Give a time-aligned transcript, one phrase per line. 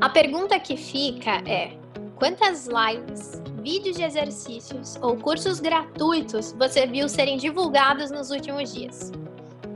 [0.00, 1.72] A pergunta que fica é:
[2.16, 9.12] quantas lives, vídeos de exercícios ou cursos gratuitos você viu serem divulgados nos últimos dias?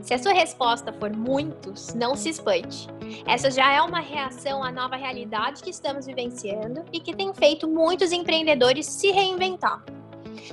[0.01, 2.87] Se a sua resposta for muitos, não se espante.
[3.27, 7.67] Essa já é uma reação à nova realidade que estamos vivenciando e que tem feito
[7.67, 9.83] muitos empreendedores se reinventar.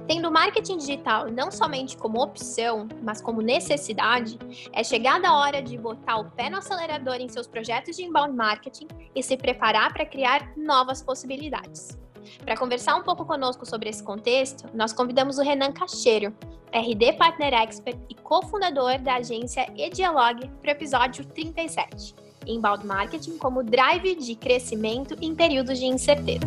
[0.06, 4.38] Tendo marketing digital não somente como opção, mas como necessidade,
[4.72, 8.34] é chegada a hora de botar o pé no acelerador em seus projetos de inbound
[8.34, 11.98] marketing e se preparar para criar novas possibilidades.
[12.44, 16.34] Para conversar um pouco conosco sobre esse contexto, nós convidamos o Renan Cacheiro,
[16.72, 22.14] RD Partner Expert e cofundador da agência Edialog, para o episódio 37,
[22.46, 26.46] Inbound Marketing como drive de crescimento em períodos de incerteza.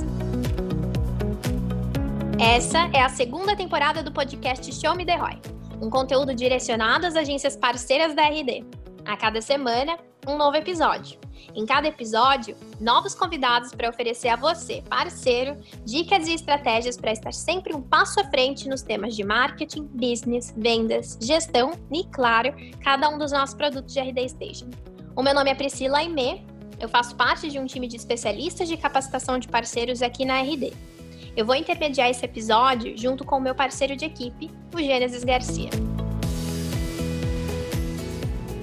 [2.40, 5.40] Essa é a segunda temporada do podcast Show Me The Roy,
[5.82, 8.66] um conteúdo direcionado às agências parceiras da RD.
[9.06, 11.18] A cada semana, um novo episódio.
[11.56, 17.34] Em cada episódio, novos convidados para oferecer a você, parceiro, dicas e estratégias para estar
[17.34, 23.08] sempre um passo à frente nos temas de marketing, business, vendas, gestão e, claro, cada
[23.08, 24.70] um dos nossos produtos de RD Station.
[25.16, 26.46] O meu nome é Priscila Aimee,
[26.82, 30.74] eu faço parte de um time de especialistas de capacitação de parceiros aqui na RD.
[31.36, 35.70] Eu vou intermediar esse episódio junto com o meu parceiro de equipe, o Gênesis Garcia.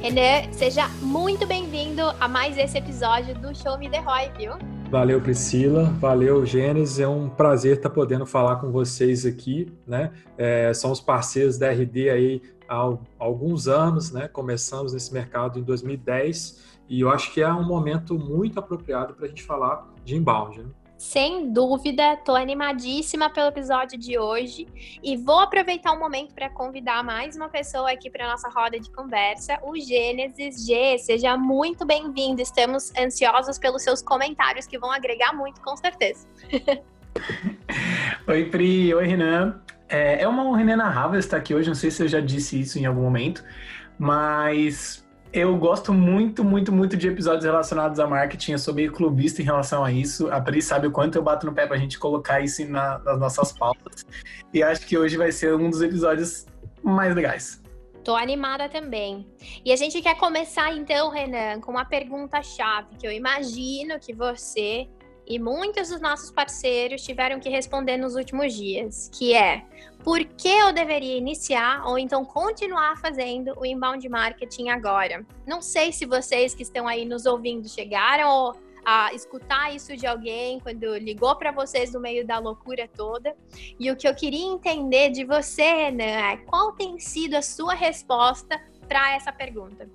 [0.01, 4.53] Renan, seja muito bem-vindo a mais esse episódio do Show Me The Roy, viu?
[4.91, 5.85] Valeu, Priscila.
[6.01, 6.99] Valeu, Gênesis.
[6.99, 10.11] É um prazer estar podendo falar com vocês aqui, né?
[10.39, 14.29] É, são os parceiros da RD aí há alguns anos, né?
[14.29, 19.27] Começamos nesse mercado em 2010 e eu acho que é um momento muito apropriado para
[19.27, 20.71] a gente falar de inbound, né?
[21.03, 24.69] Sem dúvida, estou animadíssima pelo episódio de hoje
[25.03, 28.79] e vou aproveitar o um momento para convidar mais uma pessoa aqui para nossa roda
[28.79, 30.97] de conversa, o Gênesis G.
[30.99, 32.41] Seja muito bem-vindo.
[32.41, 36.25] Estamos ansiosos pelos seus comentários que vão agregar muito, com certeza.
[38.29, 38.95] Oi, Pri.
[38.95, 39.61] Oi, Renan.
[39.89, 41.67] É, é uma honra inenarrável estar aqui hoje.
[41.67, 43.45] Não sei se eu já disse isso em algum momento,
[43.99, 45.02] mas
[45.33, 48.53] eu gosto muito, muito, muito de episódios relacionados a marketing.
[48.53, 50.31] Eu sou meio clubista em relação a isso.
[50.31, 53.19] A Pri sabe o quanto eu bato no pé pra gente colocar isso na, nas
[53.19, 54.05] nossas pautas.
[54.53, 56.47] E acho que hoje vai ser um dos episódios
[56.83, 57.63] mais legais.
[58.05, 59.27] Tô animada também.
[59.65, 64.89] E a gente quer começar então, Renan, com uma pergunta-chave que eu imagino que você
[65.27, 69.65] e muitos dos nossos parceiros tiveram que responder nos últimos dias, que é
[70.03, 75.25] por que eu deveria iniciar ou então continuar fazendo o inbound marketing agora?
[75.47, 78.53] Não sei se vocês que estão aí nos ouvindo chegaram
[78.85, 83.37] a escutar isso de alguém quando ligou para vocês no meio da loucura toda.
[83.79, 87.75] E o que eu queria entender de você, Renan, é qual tem sido a sua
[87.75, 89.89] resposta para essa pergunta?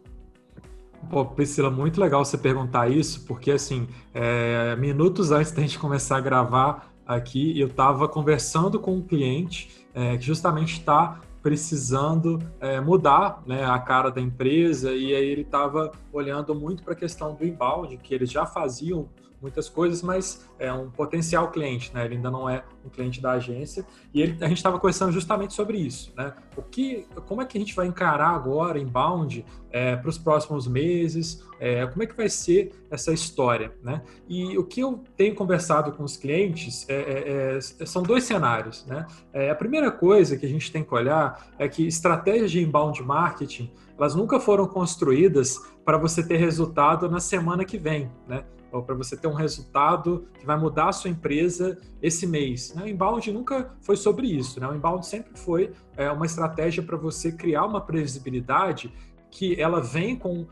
[1.09, 6.18] Pô, Priscila, muito legal você perguntar isso, porque assim, é, minutos antes da gente começar
[6.18, 12.81] a gravar aqui, eu estava conversando com um cliente é, que justamente está precisando é,
[12.81, 17.34] mudar né, a cara da empresa, e aí ele estava olhando muito para a questão
[17.34, 19.08] do inbound, que eles já faziam
[19.41, 22.06] muitas coisas, mas é um potencial cliente, né?
[22.06, 23.86] Ele ainda não é um cliente da agência.
[24.13, 26.34] E ele, a gente estava conversando justamente sobre isso, né?
[26.56, 30.68] O que, como é que a gente vai encarar agora inbound é, para os próximos
[30.68, 31.44] meses?
[31.59, 34.02] É, como é que vai ser essa história, né?
[34.28, 38.86] E o que eu tenho conversado com os clientes é, é, é são dois cenários,
[38.86, 39.06] né?
[39.31, 43.02] É, a primeira coisa que a gente tem que olhar é que estratégias de inbound
[43.03, 48.44] marketing elas nunca foram construídas para você ter resultado na semana que vem, né?
[48.72, 52.74] ou para você ter um resultado que vai mudar a sua empresa esse mês.
[52.75, 52.84] Né?
[52.84, 54.59] O inbound nunca foi sobre isso.
[54.59, 54.68] Né?
[54.68, 58.94] O inbound sempre foi é, uma estratégia para você criar uma previsibilidade
[59.31, 60.48] que ela vem com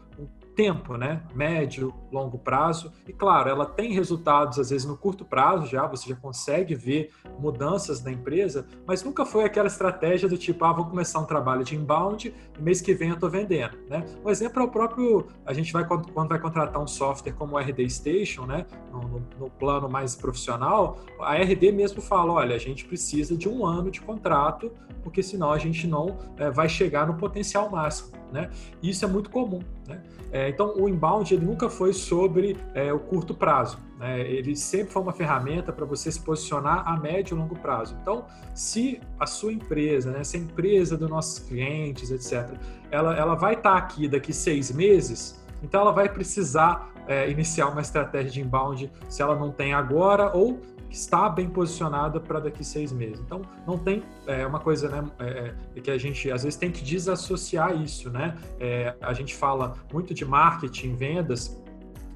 [0.55, 1.21] tempo, né?
[1.33, 2.91] Médio, longo prazo.
[3.07, 7.11] E claro, ela tem resultados às vezes no curto prazo já, você já consegue ver
[7.37, 11.63] mudanças na empresa, mas nunca foi aquela estratégia do tipo, ah, vou começar um trabalho
[11.63, 14.05] de inbound e mês que vem eu estou vendendo, né?
[14.23, 17.59] Um exemplo é o próprio, a gente vai quando vai contratar um software como o
[17.59, 18.65] RD Station, né?
[18.91, 23.65] No, no plano mais profissional, a RD mesmo fala, olha, a gente precisa de um
[23.65, 24.71] ano de contrato,
[25.03, 28.49] porque senão a gente não é, vai chegar no potencial máximo, né?
[28.81, 30.01] Isso é muito comum, né?
[30.31, 33.77] É, então, o inbound ele nunca foi sobre é, o curto prazo.
[33.97, 34.21] Né?
[34.21, 37.95] Ele sempre foi uma ferramenta para você se posicionar a médio e longo prazo.
[38.01, 42.57] Então, se a sua empresa, né, se a empresa dos nossos clientes, etc.,
[42.91, 47.67] ela, ela vai estar tá aqui daqui seis meses, então ela vai precisar é, iniciar
[47.67, 50.59] uma estratégia de inbound se ela não tem agora ou
[50.95, 53.19] está bem posicionada para daqui seis meses.
[53.19, 56.71] Então, não tem é, uma coisa né, é, é, que a gente às vezes tem
[56.71, 58.09] que desassociar isso.
[58.09, 58.35] Né?
[58.59, 61.61] É, a gente fala muito de marketing, vendas,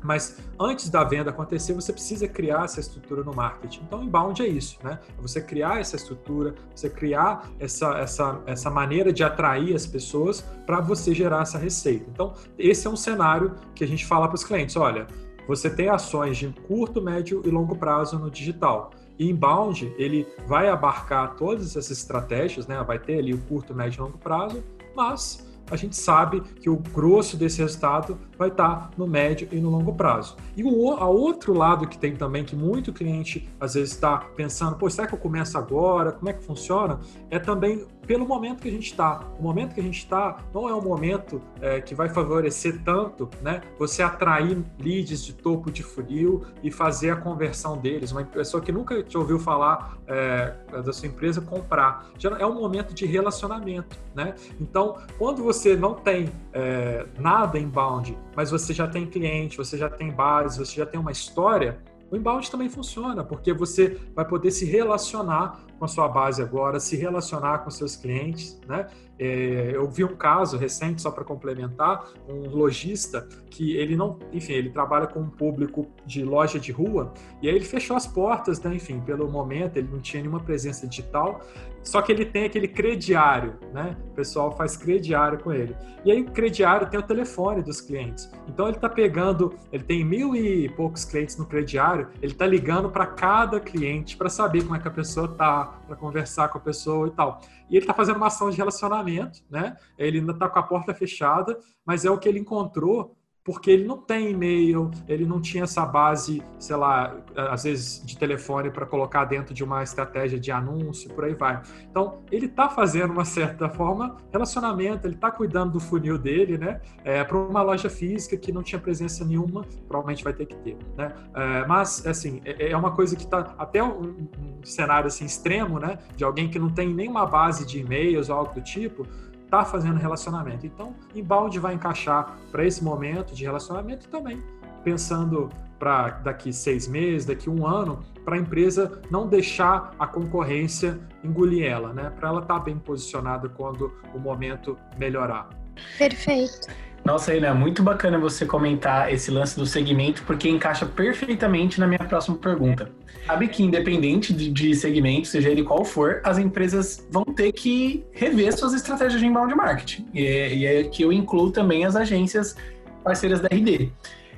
[0.01, 3.81] Mas antes da venda acontecer, você precisa criar essa estrutura no marketing.
[3.83, 4.97] Então, inbound é isso, né?
[5.17, 10.41] É você criar essa estrutura, você criar essa, essa, essa maneira de atrair as pessoas
[10.65, 12.05] para você gerar essa receita.
[12.09, 15.05] Então, esse é um cenário que a gente fala para os clientes: olha,
[15.49, 18.91] você tem ações de curto, médio e longo prazo no digital.
[19.17, 22.81] E inbound, ele vai abarcar todas essas estratégias, né?
[22.83, 24.63] Vai ter ali o curto, médio e longo prazo,
[24.95, 29.71] mas a gente sabe que o grosso desse resultado vai estar no médio e no
[29.71, 30.37] longo prazo.
[30.55, 34.75] E o a outro lado que tem também, que muito cliente às vezes está pensando,
[34.75, 36.11] pô, será que eu começo agora?
[36.11, 36.99] Como é que funciona?
[37.31, 39.21] É também pelo momento que a gente está.
[39.37, 43.29] O momento que a gente está não é um momento é, que vai favorecer tanto,
[43.39, 43.61] né?
[43.77, 48.11] Você atrair leads de topo de funil e fazer a conversão deles.
[48.11, 52.09] Uma pessoa que nunca te ouviu falar é, da sua empresa comprar.
[52.17, 54.33] Já é um momento de relacionamento, né?
[54.59, 59.87] Então, quando você não tem é, nada inbound, mas você já tem cliente, você já
[59.87, 61.77] tem base, você já tem uma história,
[62.11, 66.79] o inbound também funciona, porque você vai poder se relacionar com a sua base agora,
[66.79, 68.85] se relacionar com seus clientes, né?
[69.17, 74.53] É, eu vi um caso recente, só para complementar, um lojista que ele não, enfim,
[74.53, 78.61] ele trabalha com um público de loja de rua e aí ele fechou as portas,
[78.61, 78.75] né?
[78.75, 81.41] Enfim, pelo momento ele não tinha nenhuma presença digital,
[81.83, 83.97] só que ele tem aquele crediário, né?
[84.11, 85.75] O pessoal faz crediário com ele.
[86.05, 88.31] E aí o crediário tem o telefone dos clientes.
[88.47, 92.89] Então ele está pegando, ele tem mil e poucos clientes no crediário, ele está ligando
[92.89, 96.61] para cada cliente para saber como é que a pessoa tá, para conversar com a
[96.61, 97.41] pessoa e tal.
[97.69, 99.77] E ele está fazendo uma ação de relacionamento, né?
[99.97, 103.15] Ele ainda está com a porta fechada, mas é o que ele encontrou
[103.51, 108.15] porque ele não tem e-mail, ele não tinha essa base, sei lá, às vezes de
[108.15, 111.59] telefone para colocar dentro de uma estratégia de anúncio, por aí vai.
[111.89, 116.79] Então, ele está fazendo uma certa forma relacionamento, ele está cuidando do funil dele, né?
[117.03, 120.77] É, para uma loja física que não tinha presença nenhuma, provavelmente vai ter que ter,
[120.95, 121.11] né?
[121.33, 124.27] É, mas, assim, é, é uma coisa que está até um,
[124.59, 125.97] um cenário assim extremo, né?
[126.15, 129.07] De alguém que não tem nenhuma base de e-mails ou algo do tipo,
[129.49, 130.65] está fazendo relacionamento.
[130.65, 134.39] Então, inbound vai encaixar para esse momento de relacionamento e também
[134.83, 135.49] pensando
[135.79, 141.65] para daqui seis meses, daqui um ano, para a empresa não deixar a concorrência engolir
[141.65, 142.11] ela, né?
[142.11, 145.49] Para ela estar tá bem posicionada quando o momento melhorar.
[145.97, 146.67] Perfeito.
[147.09, 151.97] Nossa, Renan, muito bacana você comentar esse lance do segmento, porque encaixa perfeitamente na minha
[151.97, 152.91] próxima pergunta.
[153.25, 158.05] Sabe que, independente de, de segmento, seja ele qual for, as empresas vão ter que
[158.11, 160.05] rever suas estratégias de inbound marketing.
[160.13, 162.55] E, e é que eu incluo também as agências
[163.03, 163.91] parceiras da RD.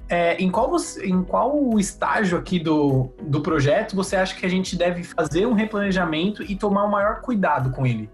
[0.07, 0.73] É, em, qual,
[1.03, 5.53] em qual estágio aqui do, do projeto você acha que a gente deve fazer um
[5.53, 8.09] replanejamento e tomar o maior cuidado com ele?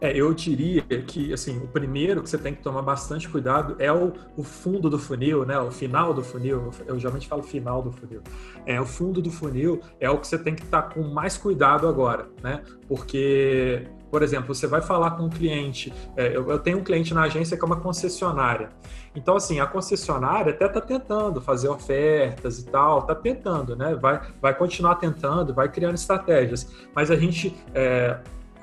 [0.00, 3.90] É, eu diria que, assim, o primeiro que você tem que tomar bastante cuidado é
[3.90, 5.58] o, o fundo do funil, né?
[5.58, 6.70] O final do funil.
[6.86, 8.20] Eu geralmente falo final do funil.
[8.66, 11.36] É, o fundo do funil é o que você tem que estar tá com mais
[11.36, 12.62] cuidado agora, né?
[12.86, 15.92] Porque, por exemplo, você vai falar com um cliente.
[16.16, 18.68] É, eu, tenho um cliente na agência que é uma concessionária.
[19.14, 23.94] Então, assim, a concessionária até está tentando fazer ofertas e tal, está tentando, né?
[23.94, 26.70] Vai, vai continuar tentando, vai criando estratégias.
[26.94, 28.18] Mas a gente, é,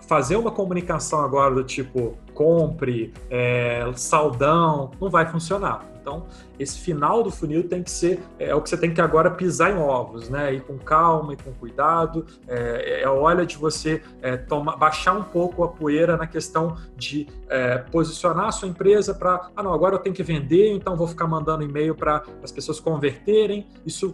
[0.08, 5.94] fazer uma comunicação agora do tipo compre, é, saldão, não vai funcionar.
[6.04, 6.26] Então,
[6.60, 9.32] esse final do funil tem que ser é, é, o que você tem que agora
[9.32, 10.54] pisar em ovos, né?
[10.54, 12.26] Ir com calma e com cuidado.
[12.45, 16.76] É, é a hora de você é, toma, baixar um pouco a poeira na questão
[16.98, 20.98] de é, posicionar a sua empresa para, ah, não, agora eu tenho que vender, então
[20.98, 23.66] vou ficar mandando e-mail para as pessoas converterem.
[23.86, 24.14] Isso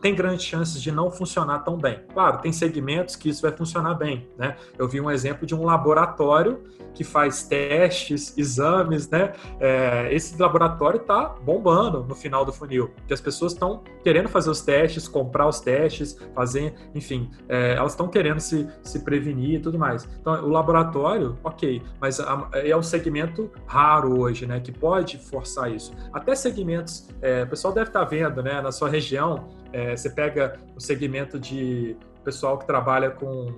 [0.00, 2.00] tem grandes chances de não funcionar tão bem.
[2.12, 4.56] Claro, tem segmentos que isso vai funcionar bem, né?
[4.78, 6.62] Eu vi um exemplo de um laboratório
[6.94, 9.32] que faz testes, exames, né?
[9.60, 14.50] É, esse laboratório está bombando no final do funil, porque as pessoas estão querendo fazer
[14.50, 19.60] os testes, comprar os testes, fazer, enfim, é, elas estão querendo se, se prevenir e
[19.60, 20.08] tudo mais.
[20.20, 22.20] Então, o laboratório, ok, mas
[22.52, 24.60] é um segmento raro hoje, né?
[24.60, 25.92] Que pode forçar isso.
[26.12, 28.60] Até segmentos, é, o pessoal deve estar tá vendo, né?
[28.60, 33.52] Na sua região, é, você pega o segmento de pessoal que trabalha com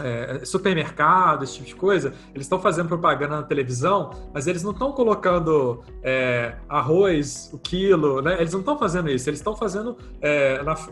[0.00, 4.70] é, supermercado, esse tipo de coisa, eles estão fazendo propaganda na televisão, mas eles não
[4.70, 8.36] estão colocando é, arroz, o quilo, né?
[8.40, 9.96] Eles não estão fazendo isso, eles estão fazendo,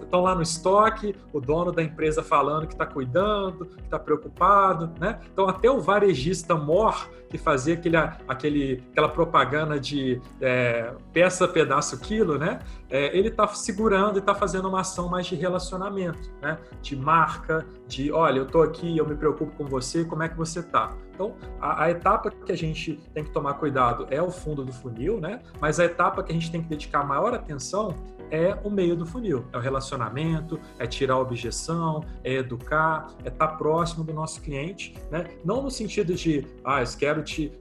[0.00, 3.98] estão é, lá no estoque, o dono da empresa falando que está cuidando, que está
[3.98, 5.20] preocupado, né?
[5.32, 11.98] Então até o varejista mor que fazia aquele, aquele, aquela propaganda de é, peça, pedaço,
[12.00, 12.60] quilo, né?
[12.88, 16.58] É, ele está segurando e está fazendo uma ação mais de relacionamento, né?
[16.80, 20.36] De marca, de olha, eu estou aqui, eu me preocupo com você, como é que
[20.36, 20.90] você está?
[21.16, 24.72] Então, a, a, etapa que a gente tem que tomar cuidado é o fundo do
[24.72, 25.40] funil, né?
[25.58, 27.94] Mas a etapa que a gente tem que dedicar maior atenção
[28.30, 33.28] é o meio do funil, é o relacionamento, é tirar a objeção, é educar, é
[33.28, 35.26] estar próximo do nosso cliente, né?
[35.44, 37.52] Não no sentido de, ah, eu quero te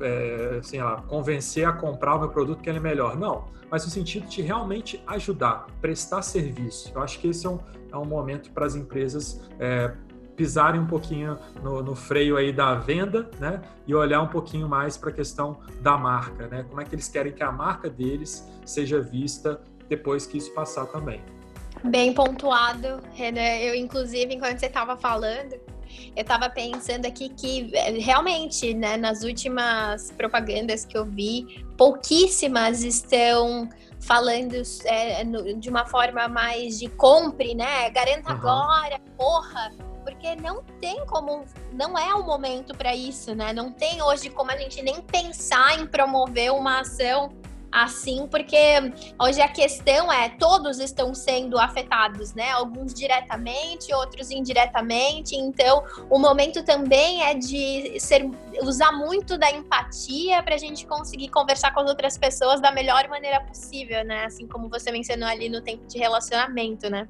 [0.00, 3.16] é, assim, lá, convencer a comprar o meu produto que ele é melhor.
[3.16, 6.90] Não, mas no sentido de realmente ajudar, prestar serviço.
[6.94, 7.58] Eu acho que esse é um,
[7.92, 9.92] é um momento para as empresas é,
[10.36, 13.62] pisarem um pouquinho no, no, freio aí da venda, né?
[13.86, 16.64] E olhar um pouquinho mais para a questão da marca, né?
[16.68, 20.86] Como é que eles querem que a marca deles seja vista depois que isso passar
[20.86, 21.22] também.
[21.84, 23.40] Bem pontuado, Renan.
[23.40, 25.52] Eu, inclusive, enquanto você estava falando,
[26.16, 32.82] eu estava pensando aqui que é, realmente, né, nas últimas propagandas que eu vi, pouquíssimas
[32.82, 33.68] estão
[34.06, 35.24] falando é,
[35.58, 37.90] de uma forma mais de compre, né?
[37.90, 38.38] Garanta uhum.
[38.38, 39.72] agora, porra.
[40.04, 43.52] Porque não tem como, não é o momento para isso, né?
[43.52, 47.32] Não tem hoje como a gente nem pensar em promover uma ação
[47.82, 48.56] assim, porque
[49.20, 52.50] hoje a questão é todos estão sendo afetados, né?
[52.52, 55.36] Alguns diretamente, outros indiretamente.
[55.36, 58.30] Então, o momento também é de ser,
[58.62, 63.08] usar muito da empatia para a gente conseguir conversar com as outras pessoas da melhor
[63.08, 64.24] maneira possível, né?
[64.24, 67.06] Assim como você mencionou ali no tempo de relacionamento, né?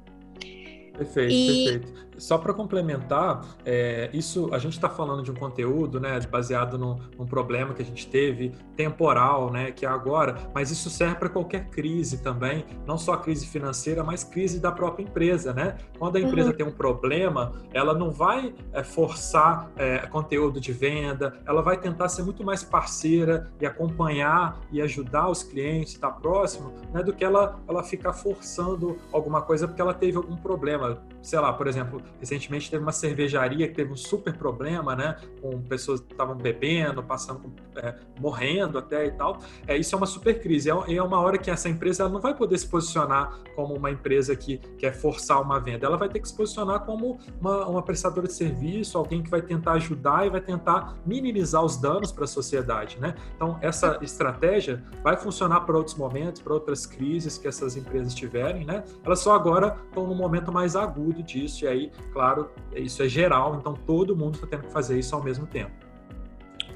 [0.97, 1.65] Perfeito, e...
[1.65, 2.07] perfeito.
[2.17, 6.99] Só para complementar, é, isso a gente está falando de um conteúdo, né, baseado num,
[7.17, 11.29] num, problema que a gente teve temporal, né, que é agora, mas isso serve para
[11.29, 15.77] qualquer crise também, não só a crise financeira, mas crise da própria empresa, né?
[15.99, 16.55] Quando a empresa uhum.
[16.55, 22.09] tem um problema, ela não vai é, forçar é, conteúdo de venda, ela vai tentar
[22.09, 27.13] ser muito mais parceira e acompanhar e ajudar os clientes, estar tá próximo, né, do
[27.13, 31.16] que ela ela ficar forçando alguma coisa porque ela teve algum problema, tomorrow.
[31.21, 35.15] Sei lá, por exemplo Recentemente teve uma cervejaria que teve um super problema, né?
[35.41, 39.39] Com pessoas que estavam bebendo, passando, é, morrendo até e tal.
[39.67, 40.69] É, isso é uma super crise.
[40.69, 44.35] É, é uma hora que essa empresa não vai poder se posicionar como uma empresa
[44.35, 45.85] que quer forçar uma venda.
[45.85, 49.41] Ela vai ter que se posicionar como uma, uma prestadora de serviço, alguém que vai
[49.41, 53.15] tentar ajudar e vai tentar minimizar os danos para a sociedade, né?
[53.35, 58.65] Então, essa estratégia vai funcionar para outros momentos, para outras crises que essas empresas tiverem,
[58.65, 58.83] né?
[59.03, 63.55] Elas só agora estão no momento mais agudo disso e aí claro, isso é geral,
[63.59, 65.87] então todo mundo está tendo que fazer isso ao mesmo tempo.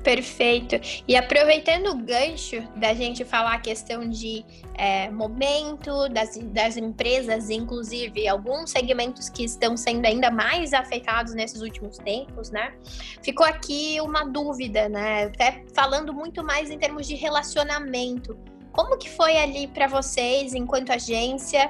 [0.03, 0.75] Perfeito.
[1.07, 7.50] E aproveitando o gancho da gente falar a questão de é, momento das, das empresas,
[7.50, 12.73] inclusive alguns segmentos que estão sendo ainda mais afetados nesses últimos tempos, né?
[13.21, 15.25] Ficou aqui uma dúvida, né?
[15.25, 18.35] Até falando muito mais em termos de relacionamento.
[18.71, 21.69] Como que foi ali para vocês, enquanto agência?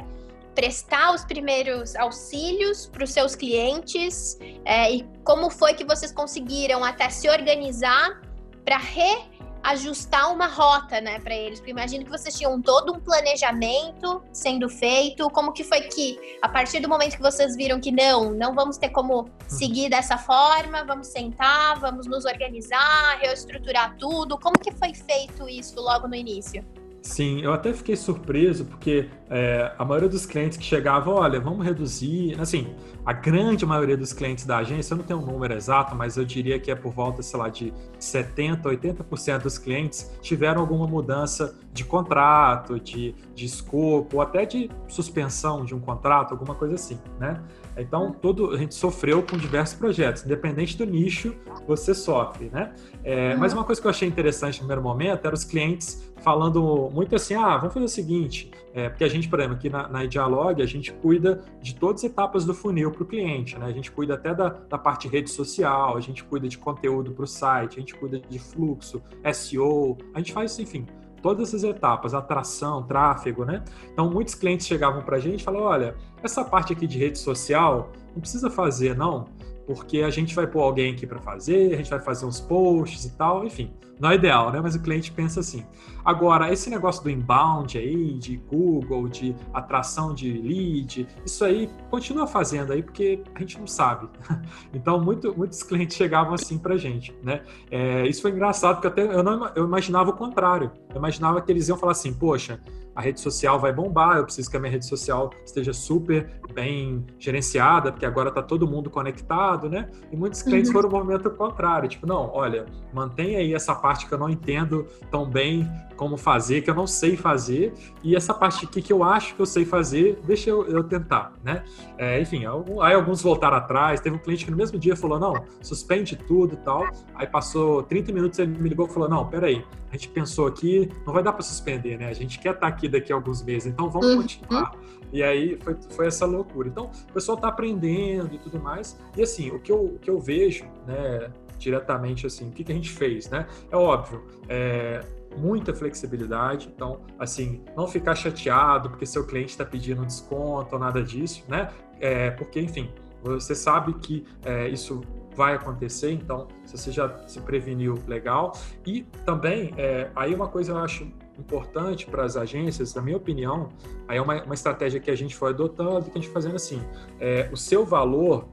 [0.54, 6.84] Prestar os primeiros auxílios para os seus clientes é, e como foi que vocês conseguiram
[6.84, 8.22] até se organizar
[8.66, 11.60] para reajustar uma rota, né, para eles?
[11.60, 15.30] Porque imagino que vocês tinham todo um planejamento sendo feito.
[15.30, 18.78] Como que foi que, a partir do momento que vocês viram que não, não vamos
[18.78, 24.38] ter como seguir dessa forma, vamos sentar, vamos nos organizar, reestruturar tudo.
[24.38, 26.66] Como que foi feito isso logo no início?
[27.02, 31.66] Sim, eu até fiquei surpreso, porque é, a maioria dos clientes que chegavam, olha, vamos
[31.66, 32.40] reduzir.
[32.40, 36.16] Assim, a grande maioria dos clientes da agência, eu não tenho um número exato, mas
[36.16, 40.86] eu diria que é por volta, sei lá, de 70%, 80% dos clientes tiveram alguma
[40.86, 46.76] mudança de contrato, de, de escopo, ou até de suspensão de um contrato, alguma coisa
[46.76, 47.42] assim, né?
[47.78, 51.36] Então, todo, a gente sofreu com diversos projetos, independente do nicho,
[51.68, 52.74] você sofre, né?
[53.04, 56.90] É, mas uma coisa que eu achei interessante no primeiro momento era os clientes falando
[56.94, 59.88] muito assim, ah, vamos fazer o seguinte, é, porque a gente, por exemplo, aqui na,
[59.88, 63.66] na Dialog, a gente cuida de todas as etapas do funil para o cliente, né?
[63.66, 67.12] A gente cuida até da, da parte de rede social, a gente cuida de conteúdo
[67.12, 69.02] para o site, a gente cuida de fluxo,
[69.34, 70.86] SEO, a gente faz, enfim,
[71.22, 73.64] todas essas etapas, atração, tráfego, né?
[73.92, 77.18] Então, muitos clientes chegavam para a gente e falavam, olha, essa parte aqui de rede
[77.18, 79.28] social, não precisa fazer, não
[79.66, 83.06] porque a gente vai pôr alguém aqui para fazer, a gente vai fazer uns posts
[83.06, 84.60] e tal, enfim, não é ideal, né?
[84.62, 85.66] Mas o cliente pensa assim.
[86.04, 92.28] Agora, esse negócio do inbound aí, de Google, de atração de lead, isso aí continua
[92.28, 94.08] fazendo aí porque a gente não sabe.
[94.74, 97.42] Então, muito, muitos clientes chegavam assim para gente, né?
[97.70, 100.72] É, isso foi engraçado porque até eu, não, eu imaginava o contrário.
[100.90, 102.60] Eu imaginava que eles iam falar assim, poxa,
[102.96, 107.06] a rede social vai bombar, eu preciso que a minha rede social esteja super bem
[107.18, 109.90] gerenciada, porque agora está todo mundo conectado, né?
[110.12, 110.74] E muitos clientes uhum.
[110.74, 114.86] foram o movimento contrário, tipo, não, olha, mantenha aí essa parte que eu não entendo
[115.10, 115.70] tão bem
[116.02, 119.40] como fazer, que eu não sei fazer, e essa parte aqui que eu acho que
[119.40, 121.64] eu sei fazer, deixa eu, eu tentar, né?
[121.96, 122.40] É, enfim,
[122.82, 126.56] aí alguns voltaram atrás, teve um cliente que no mesmo dia falou, não, suspende tudo
[126.56, 130.10] e tal, aí passou 30 minutos, ele me ligou e falou, não, peraí, a gente
[130.10, 132.08] pensou aqui, não vai dar para suspender, né?
[132.08, 134.22] A gente quer estar tá aqui daqui a alguns meses, então vamos uhum.
[134.24, 134.72] continuar.
[135.14, 136.68] E aí foi, foi essa loucura.
[136.68, 138.98] Então, o pessoal está aprendendo e tudo mais.
[139.16, 141.30] E assim, o que eu, o que eu vejo, né,
[141.60, 143.46] diretamente assim, o que, que a gente fez, né?
[143.70, 145.02] É óbvio, é,
[145.38, 146.72] muita flexibilidade.
[146.74, 151.70] Então, assim, não ficar chateado porque seu cliente está pedindo desconto ou nada disso, né?
[152.00, 152.92] É, porque, enfim,
[153.24, 155.02] você sabe que é, isso
[155.36, 158.54] vai acontecer, então se você já se preveniu, legal.
[158.86, 161.08] E também, é, aí uma coisa eu acho
[161.38, 163.70] importante para as agências, na minha opinião,
[164.08, 166.82] aí é uma, uma estratégia que a gente foi adotando, que a gente fazendo assim,
[167.20, 168.48] é, o seu valor,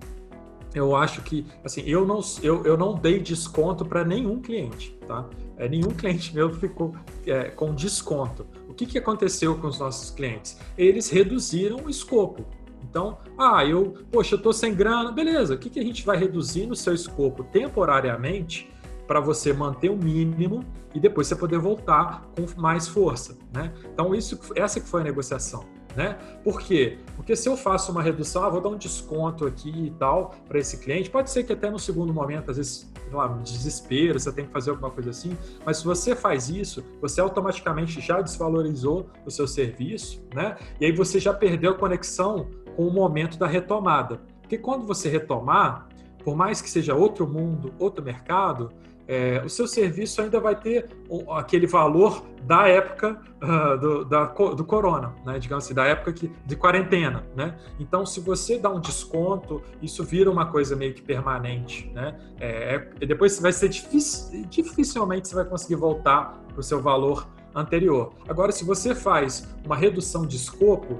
[0.74, 5.28] eu acho que, assim, eu não, eu, eu não dei desconto para nenhum cliente, tá?
[5.58, 6.94] É, nenhum cliente meu ficou
[7.26, 8.46] é, com desconto.
[8.68, 10.56] O que, que aconteceu com os nossos clientes?
[10.76, 12.46] Eles reduziram o escopo.
[12.88, 15.54] Então, ah, eu, poxa, eu tô sem grana, beleza.
[15.54, 18.70] O que, que a gente vai reduzir no seu escopo temporariamente
[19.06, 23.72] para você manter o mínimo e depois você poder voltar com mais força, né?
[23.92, 25.64] Então, isso, essa que foi a negociação.
[25.98, 26.16] Né?
[26.44, 26.96] Por quê?
[27.16, 30.56] Porque se eu faço uma redução, ah, vou dar um desconto aqui e tal para
[30.60, 34.46] esse cliente, pode ser que até no segundo momento, às vezes, lá, desespero, você tem
[34.46, 35.36] que fazer alguma coisa assim,
[35.66, 40.56] mas se você faz isso, você automaticamente já desvalorizou o seu serviço, né?
[40.80, 44.20] E aí você já perdeu a conexão com o momento da retomada.
[44.40, 45.88] Porque quando você retomar,
[46.22, 48.70] por mais que seja outro mundo, outro mercado,
[49.08, 50.86] é, o seu serviço ainda vai ter
[51.30, 55.38] aquele valor da época uh, do, da, do corona, né?
[55.38, 57.24] digamos assim, da época que, de quarentena.
[57.34, 57.58] Né?
[57.80, 61.90] Então, se você dá um desconto, isso vira uma coisa meio que permanente.
[61.94, 62.18] Né?
[62.38, 67.26] É, é depois vai ser difícil, dificilmente você vai conseguir voltar para o seu valor
[67.54, 68.12] anterior.
[68.28, 70.98] Agora, se você faz uma redução de escopo,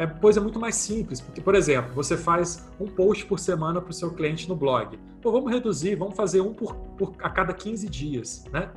[0.00, 3.90] é coisa muito mais simples, porque, por exemplo, você faz um post por semana para
[3.90, 4.98] o seu cliente no blog.
[5.20, 8.70] Pô, vamos reduzir, vamos fazer um por, por, a cada 15 dias, né?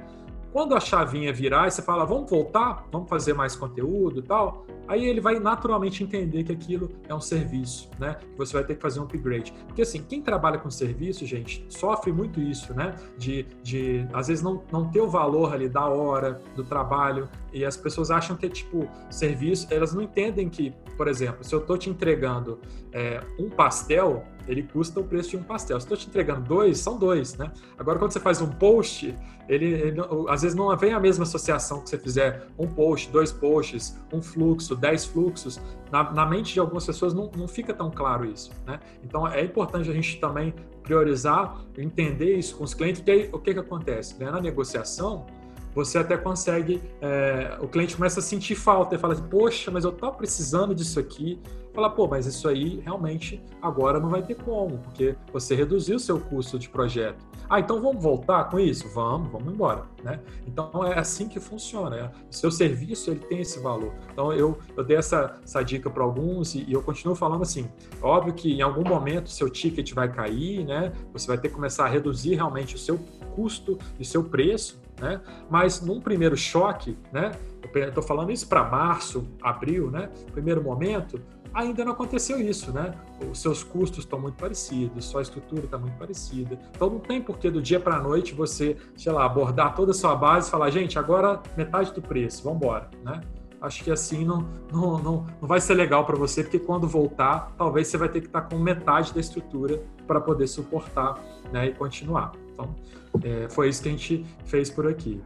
[0.52, 4.66] Quando a chavinha virar e você fala, vamos voltar, vamos fazer mais conteúdo e tal,
[4.88, 8.16] aí ele vai naturalmente entender que aquilo é um serviço, né?
[8.16, 9.54] Que você vai ter que fazer um upgrade.
[9.66, 12.96] Porque assim, quem trabalha com serviço, gente, sofre muito isso, né?
[13.18, 17.64] De, de às vezes não, não ter o valor ali da hora, do trabalho, e
[17.64, 21.60] as pessoas acham que é tipo serviço, elas não entendem que, por exemplo, se eu
[21.60, 22.60] estou te entregando
[22.92, 25.80] é, um pastel, ele custa o preço de um pastel.
[25.80, 27.52] Se estou te entregando dois, são dois, né?
[27.78, 29.16] Agora, quando você faz um post,
[29.48, 33.32] ele, ele, às vezes não vem a mesma associação que você fizer um post, dois
[33.32, 35.60] posts, um fluxo, dez fluxos.
[35.92, 38.80] Na, na mente de algumas pessoas não, não fica tão claro isso, né?
[39.04, 40.54] Então, é importante a gente também
[40.84, 44.20] priorizar, entender isso com os clientes, porque aí, o que, que acontece?
[44.20, 44.30] Né?
[44.30, 45.26] Na negociação,
[45.74, 49.84] você até consegue, é, o cliente começa a sentir falta e fala assim, poxa, mas
[49.84, 51.40] eu tô precisando disso aqui.
[51.74, 56.00] Fala, pô, mas isso aí realmente agora não vai ter como, porque você reduziu o
[56.00, 57.26] seu custo de projeto.
[57.50, 58.88] Ah, então vamos voltar com isso?
[58.90, 60.20] Vamos, vamos embora, né?
[60.48, 61.96] Então é assim que funciona.
[61.96, 62.12] Né?
[62.30, 63.94] O seu serviço ele tem esse valor.
[64.12, 67.70] Então eu, eu dei essa, essa dica para alguns e, e, eu continuo falando assim.
[68.02, 70.94] Óbvio que em algum momento seu ticket vai cair, né?
[71.12, 73.00] Você vai ter que começar a reduzir realmente o seu
[73.36, 75.22] custo e seu preço, né?
[75.50, 77.32] Mas num primeiro choque, né?
[77.76, 80.10] Estou falando isso para março, abril, né?
[80.32, 81.20] Primeiro momento,
[81.54, 82.94] ainda não aconteceu isso, né?
[83.32, 86.60] Os seus custos estão muito parecidos, sua estrutura está muito parecida.
[86.72, 89.94] Então não tem porquê do dia para a noite você, sei lá, abordar toda a
[89.94, 93.22] sua base e falar, gente, agora metade do preço, vamos embora, né?
[93.62, 97.54] Acho que assim não, não, não, não vai ser legal para você, porque quando voltar,
[97.58, 101.18] talvez você vai ter que estar tá com metade da estrutura para poder suportar
[101.50, 102.34] né, e continuar.
[102.52, 102.76] Então,
[103.24, 105.22] é, foi isso que a gente fez por aqui.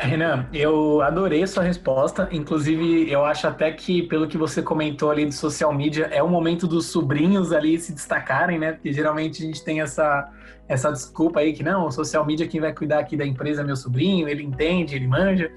[0.00, 2.28] Renan, eu adorei a sua resposta.
[2.30, 6.28] Inclusive, eu acho até que, pelo que você comentou ali de social media, é o
[6.28, 8.72] momento dos sobrinhos ali se destacarem, né?
[8.72, 10.30] Porque geralmente a gente tem essa,
[10.68, 13.64] essa desculpa aí que não, o social media quem vai cuidar aqui da empresa é
[13.64, 15.50] meu sobrinho, ele entende, ele manja.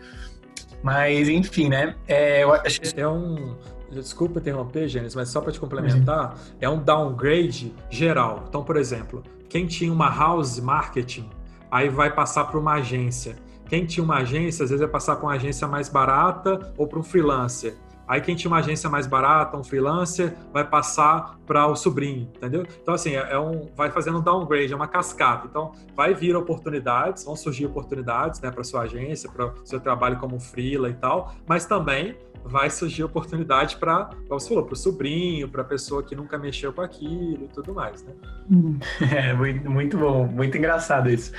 [0.81, 1.95] Mas, enfim, né?
[2.07, 2.81] É, eu acho...
[2.97, 3.55] é um.
[3.91, 6.37] Desculpa interromper, Gênesis, mas só para te complementar, uhum.
[6.61, 8.45] é um downgrade geral.
[8.47, 11.29] Então, por exemplo, quem tinha uma house marketing,
[11.71, 13.37] aí vai passar para uma agência.
[13.67, 16.99] Quem tinha uma agência, às vezes vai passar para uma agência mais barata ou para
[16.99, 17.77] um freelancer.
[18.07, 22.65] Aí quem tinha uma agência mais barata, um freelancer, vai passar para o sobrinho, entendeu?
[22.81, 25.47] Então, assim, é, é um, vai fazendo um downgrade, é uma cascata.
[25.49, 30.17] Então, vai vir oportunidades, vão surgir oportunidades né, para sua agência, para o seu trabalho
[30.17, 34.77] como freela e tal, mas também vai surgir oportunidade para, como você falou, para o
[34.77, 38.13] sobrinho, para a pessoa que nunca mexeu com aquilo e tudo mais, né?
[39.11, 41.31] É, muito bom, muito engraçado isso.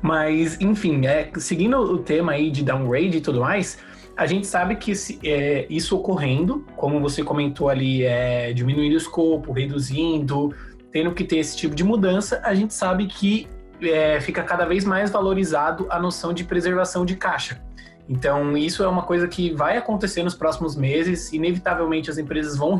[0.00, 3.78] Mas, enfim, é, seguindo o tema aí de downgrade e tudo mais,
[4.16, 4.92] a gente sabe que
[5.24, 10.54] é, isso ocorrendo, como você comentou ali, é, diminuindo o escopo, reduzindo,
[10.90, 13.46] tendo que ter esse tipo de mudança, a gente sabe que
[13.82, 17.62] é, fica cada vez mais valorizado a noção de preservação de caixa.
[18.08, 21.32] Então, isso é uma coisa que vai acontecer nos próximos meses.
[21.32, 22.78] Inevitavelmente, as empresas vão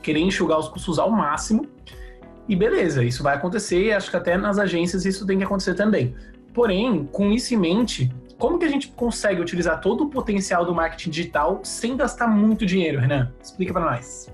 [0.00, 1.66] querer enxugar os custos ao máximo.
[2.48, 3.86] E beleza, isso vai acontecer.
[3.86, 6.14] E acho que até nas agências isso tem que acontecer também.
[6.54, 10.74] Porém, com isso em mente, como que a gente consegue utilizar todo o potencial do
[10.74, 13.32] marketing digital sem gastar muito dinheiro, Renan?
[13.42, 14.30] Explica para nós.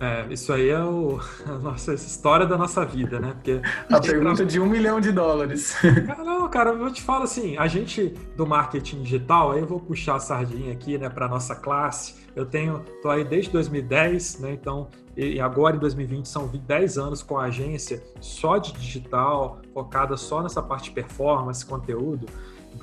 [0.00, 3.32] É, isso aí é o, a nossa história da nossa vida, né?
[3.34, 4.46] Porque a, a pergunta tra...
[4.46, 5.76] de um milhão de dólares.
[6.24, 10.16] Não, cara, eu te falo assim, a gente do marketing digital, aí eu vou puxar
[10.16, 12.24] a sardinha aqui, né, para nossa classe.
[12.34, 14.52] Eu tenho, tô aí desde 2010, né?
[14.52, 20.16] Então, e agora em 2020 são 10 anos com a agência só de digital, focada
[20.16, 22.26] só nessa parte de performance, conteúdo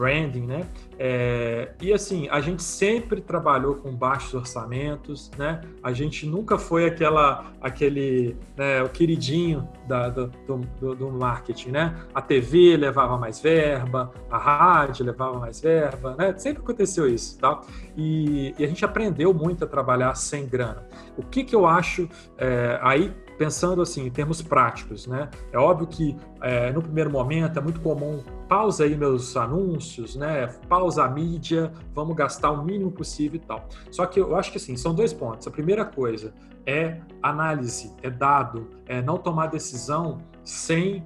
[0.01, 0.67] branding, né?
[0.97, 5.61] É, e assim, a gente sempre trabalhou com baixos orçamentos, né?
[5.83, 10.31] A gente nunca foi aquela, aquele, né, o queridinho da, do,
[10.79, 11.95] do, do, marketing, né?
[12.15, 16.33] A TV levava mais verba, a rádio levava mais verba, né?
[16.35, 17.61] Sempre aconteceu isso, tá?
[17.95, 20.83] E, e a gente aprendeu muito a trabalhar sem grana.
[21.15, 22.09] O que que eu acho
[22.39, 25.27] é, aí pensando assim, em termos práticos, né?
[25.51, 30.45] É óbvio que é, no primeiro momento é muito comum pausa aí meus anúncios, né?
[30.69, 33.67] Pausa a mídia, vamos gastar o mínimo possível e tal.
[33.89, 35.47] Só que eu acho que assim, são dois pontos.
[35.47, 36.35] A primeira coisa
[36.67, 41.03] é análise, é dado, é não tomar decisão sem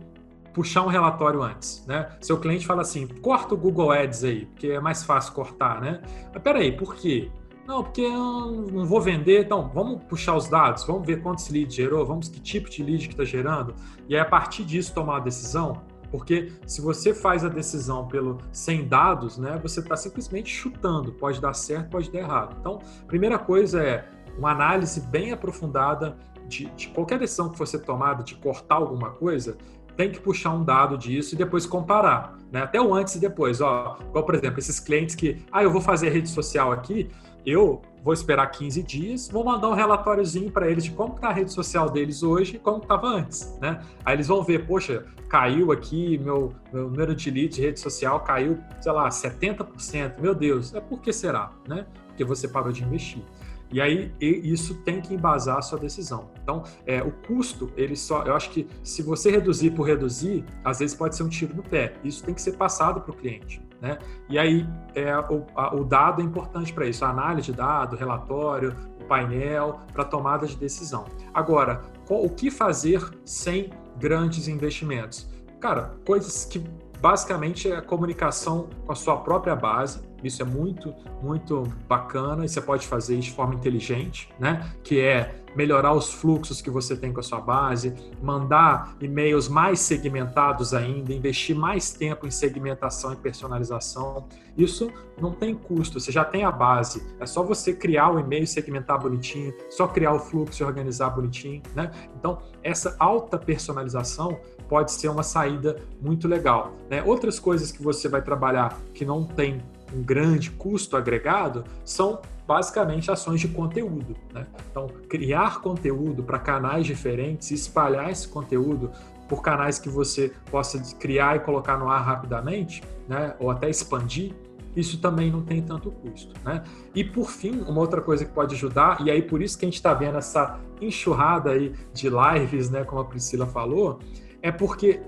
[0.53, 2.17] puxar um relatório antes, né?
[2.19, 6.01] Seu cliente fala assim, corta o Google Ads aí, porque é mais fácil cortar, né?
[6.33, 7.31] Mas peraí, por quê?
[7.65, 9.45] Não, porque eu não vou vender.
[9.45, 13.07] Então, vamos puxar os dados, vamos ver quantos leads gerou, vamos que tipo de lead
[13.07, 13.73] que está gerando,
[14.07, 15.81] e aí a partir disso tomar a decisão.
[16.11, 21.11] Porque se você faz a decisão pelo sem dados, né, você está simplesmente chutando.
[21.11, 22.55] Pode dar certo, pode dar errado.
[22.59, 26.15] Então, primeira coisa é uma análise bem aprofundada
[26.47, 29.57] de, de qualquer decisão que fosse tomada de cortar alguma coisa,
[29.97, 32.63] tem que puxar um dado disso e depois comparar, né?
[32.63, 33.97] Até o antes e depois, ó.
[34.09, 37.09] Igual, por exemplo, esses clientes que, ah, eu vou fazer rede social aqui,
[37.45, 41.33] eu vou esperar 15 dias, vou mandar um relatóriozinho para eles de como está a
[41.33, 43.81] rede social deles hoje e como estava antes, né?
[44.05, 48.19] Aí eles vão ver, poxa, caiu aqui, meu, meu número de leads de rede social
[48.19, 50.19] caiu, sei lá, 70%.
[50.19, 51.87] Meu Deus, é por que será, né?
[52.07, 53.23] Porque você parou de investir.
[53.71, 56.29] E aí isso tem que embasar a sua decisão.
[56.43, 60.79] Então, é, o custo, ele só, eu acho que se você reduzir por reduzir, às
[60.79, 61.95] vezes pode ser um tiro no pé.
[62.03, 63.64] Isso tem que ser passado para o cliente.
[63.81, 63.97] Né?
[64.29, 67.95] E aí é, o, a, o dado é importante para isso, a análise de dado,
[67.95, 71.05] relatório, o painel para tomada de decisão.
[71.33, 75.29] Agora, o que fazer sem grandes investimentos?
[75.59, 76.63] Cara, coisas que
[77.05, 80.91] basicamente é a comunicação com a sua própria base, isso é muito,
[81.21, 84.71] muito bacana e você pode fazer de forma inteligente, né?
[84.83, 89.79] Que é melhorar os fluxos que você tem com a sua base, mandar e-mails mais
[89.81, 94.27] segmentados ainda, investir mais tempo em segmentação e personalização.
[94.57, 94.91] Isso
[95.21, 97.05] não tem custo, você já tem a base.
[97.19, 101.61] É só você criar o e-mail, segmentar bonitinho, só criar o fluxo e organizar bonitinho,
[101.75, 101.91] né?
[102.17, 106.73] Então, essa alta personalização pode ser uma saída muito legal.
[106.89, 107.03] Né?
[107.03, 109.61] Outras coisas que você vai trabalhar que não tem
[109.93, 114.15] um grande custo agregado são basicamente ações de conteúdo.
[114.33, 114.45] Né?
[114.69, 118.91] Então, criar conteúdo para canais diferentes, espalhar esse conteúdo
[119.27, 123.35] por canais que você possa criar e colocar no ar rapidamente, né?
[123.39, 124.33] ou até expandir,
[124.75, 126.33] isso também não tem tanto custo.
[126.43, 126.63] Né?
[126.93, 129.67] E por fim, uma outra coisa que pode ajudar, e aí por isso que a
[129.67, 133.99] gente está vendo essa enxurrada aí de lives, né, como a Priscila falou,
[134.45, 135.01] é porque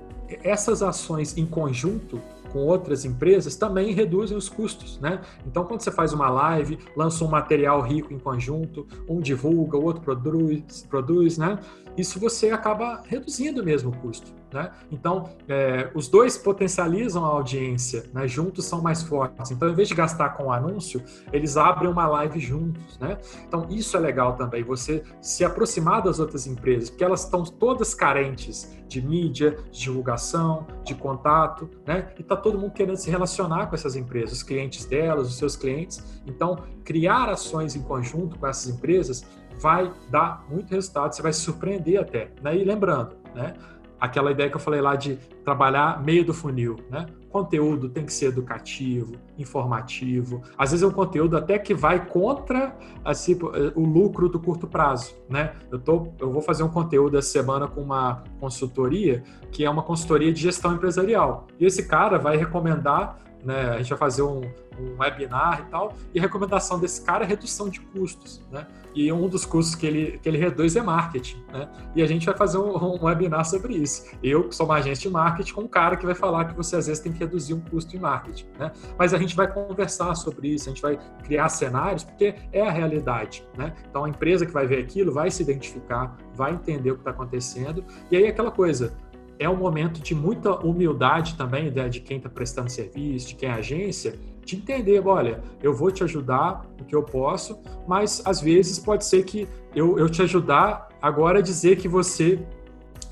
[0.43, 2.19] essas ações em conjunto
[2.51, 5.21] com outras empresas também reduzem os custos, né?
[5.45, 9.83] Então, quando você faz uma live, lança um material rico em conjunto, um divulga, o
[9.83, 11.59] outro produz, produz, né?
[11.97, 14.37] Isso você acaba reduzindo mesmo o custo.
[14.53, 14.71] Né?
[14.91, 18.27] Então, é, os dois potencializam a audiência, né?
[18.27, 19.51] juntos são mais fortes.
[19.51, 22.97] Então, em vez de gastar com o anúncio, eles abrem uma live juntos.
[22.97, 23.17] Né?
[23.45, 27.93] Então, isso é legal também, você se aproximar das outras empresas, porque elas estão todas
[27.93, 32.13] carentes de mídia, de divulgação, de contato, né?
[32.17, 35.57] e está todo mundo querendo se relacionar com essas empresas, os clientes delas, os seus
[35.57, 36.21] clientes.
[36.25, 39.25] Então, criar ações em conjunto com essas empresas
[39.59, 42.31] vai dar muito resultado, você vai se surpreender até.
[42.41, 42.57] Né?
[42.57, 43.53] E lembrando, né?
[43.99, 47.07] aquela ideia que eu falei lá de trabalhar meio do funil, né?
[47.29, 50.41] Conteúdo tem que ser educativo, informativo.
[50.57, 53.37] Às vezes é um conteúdo até que vai contra assim,
[53.75, 55.53] o lucro do curto prazo, né?
[55.71, 59.83] Eu, tô, eu vou fazer um conteúdo essa semana com uma consultoria que é uma
[59.83, 61.47] consultoria de gestão empresarial.
[61.59, 63.69] E esse cara vai recomendar né?
[63.69, 64.41] A gente vai fazer um,
[64.79, 68.67] um, webinar e tal, e a recomendação desse cara é redução de custos, né?
[68.95, 71.69] E um dos custos que ele, que ele reduz é marketing, né?
[71.95, 74.05] E a gente vai fazer um, um webinar sobre isso.
[74.23, 76.75] Eu, que sou uma agente de marketing, com um cara que vai falar que você
[76.75, 78.71] às vezes tem que reduzir um custo em marketing, né?
[78.97, 82.71] Mas a gente vai conversar sobre isso, a gente vai criar cenários, porque é a
[82.71, 83.73] realidade, né?
[83.89, 87.11] Então a empresa que vai ver aquilo vai se identificar, vai entender o que está
[87.11, 88.93] acontecendo, e aí aquela coisa,
[89.39, 93.49] é um momento de muita humildade também né, de quem está prestando serviço, de quem
[93.49, 98.41] é agência, de entender, olha, eu vou te ajudar o que eu posso, mas às
[98.41, 102.39] vezes pode ser que eu, eu te ajudar agora a dizer que você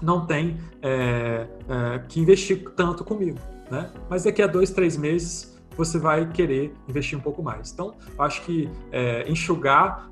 [0.02, 3.38] não tem é, é, que investir tanto comigo,
[3.70, 3.92] né?
[4.10, 7.72] Mas daqui a dois, três meses você vai querer investir um pouco mais.
[7.72, 10.10] Então, acho que é, enxugar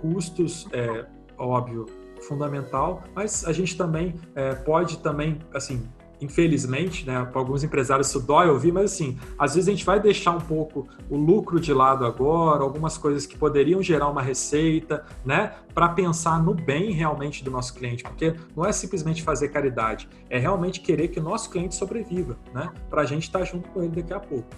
[0.00, 1.06] custos, é,
[1.38, 1.86] óbvio,
[2.24, 5.88] fundamental, mas a gente também é, pode também, assim,
[6.20, 10.00] infelizmente, né, para alguns empresários isso dói ouvir, mas assim, às vezes a gente vai
[10.00, 15.04] deixar um pouco o lucro de lado agora, algumas coisas que poderiam gerar uma receita,
[15.24, 20.08] né, para pensar no bem realmente do nosso cliente, porque não é simplesmente fazer caridade,
[20.30, 23.68] é realmente querer que o nosso cliente sobreviva, né, para a gente estar tá junto
[23.70, 24.48] com ele daqui a pouco.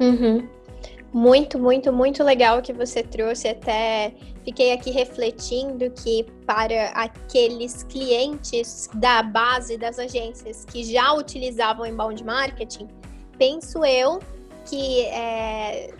[0.00, 0.48] Uhum.
[1.14, 3.46] Muito, muito, muito legal que você trouxe.
[3.46, 4.12] Até
[4.44, 12.24] fiquei aqui refletindo que para aqueles clientes da base das agências que já utilizavam inbound
[12.24, 12.88] marketing,
[13.38, 14.18] penso eu
[14.68, 15.94] que é,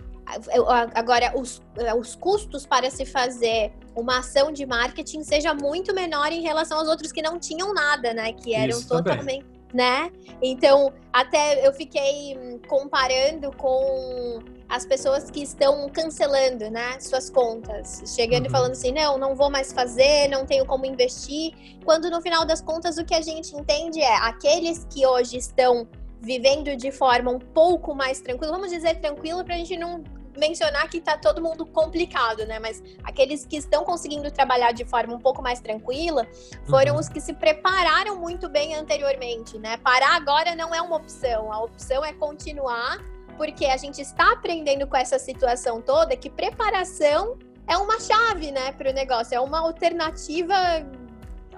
[0.93, 1.61] agora os,
[1.97, 6.89] os custos para se fazer uma ação de marketing seja muito menor em relação aos
[6.89, 8.33] outros que não tinham nada, né?
[8.33, 9.19] Que eram Isso totalmente.
[9.19, 9.54] Também.
[9.75, 10.09] Né?
[10.41, 18.43] Então, até eu fiquei comparando com as pessoas que estão cancelando, né, suas contas, chegando
[18.43, 18.47] uhum.
[18.47, 22.45] e falando assim, não, não vou mais fazer, não tenho como investir, quando no final
[22.45, 25.87] das contas o que a gente entende é aqueles que hoje estão
[26.21, 30.03] vivendo de forma um pouco mais tranquila, vamos dizer tranquila para a gente não
[30.37, 32.59] mencionar que está todo mundo complicado, né?
[32.59, 36.27] Mas aqueles que estão conseguindo trabalhar de forma um pouco mais tranquila
[36.69, 36.99] foram uhum.
[36.99, 39.77] os que se prepararam muito bem anteriormente, né?
[39.77, 43.03] Parar agora não é uma opção, a opção é continuar
[43.37, 48.71] porque a gente está aprendendo com essa situação toda que preparação é uma chave, né,
[48.71, 50.55] para o negócio, é uma alternativa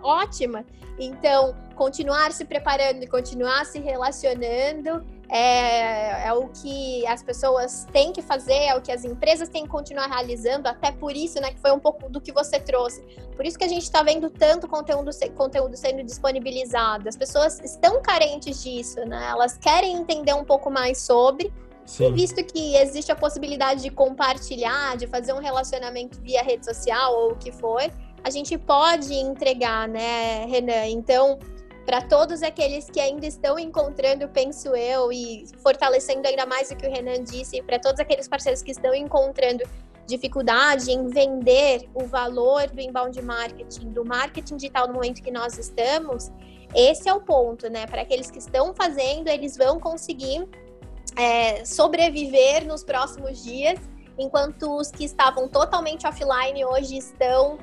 [0.02, 0.66] ótima.
[1.00, 8.14] Então, continuar se preparando e continuar se relacionando é, é, o que as pessoas têm
[8.14, 11.52] que fazer, é o que as empresas têm que continuar realizando, até por isso, né,
[11.52, 13.02] que foi um pouco do que você trouxe.
[13.36, 17.08] Por isso que a gente está vendo tanto conteúdo, conteúdo sendo disponibilizado.
[17.08, 19.28] As pessoas estão carentes disso, né?
[19.30, 21.52] Elas querem entender um pouco mais sobre,
[21.88, 22.08] Sim.
[22.08, 27.16] E visto que existe a possibilidade de compartilhar, de fazer um relacionamento via rede social
[27.16, 27.82] ou o que for,
[28.22, 30.86] a gente pode entregar, né, Renan?
[30.88, 31.40] Então,
[31.88, 36.86] para todos aqueles que ainda estão encontrando, penso eu, e fortalecendo ainda mais o que
[36.86, 39.64] o Renan disse, para todos aqueles parceiros que estão encontrando
[40.06, 45.58] dificuldade em vender o valor do inbound marketing, do marketing digital no momento que nós
[45.58, 46.30] estamos,
[46.76, 47.88] esse é o ponto, né?
[47.88, 50.46] Para aqueles que estão fazendo, eles vão conseguir
[51.16, 53.80] é, sobreviver nos próximos dias,
[54.20, 57.58] enquanto os que estavam totalmente offline hoje estão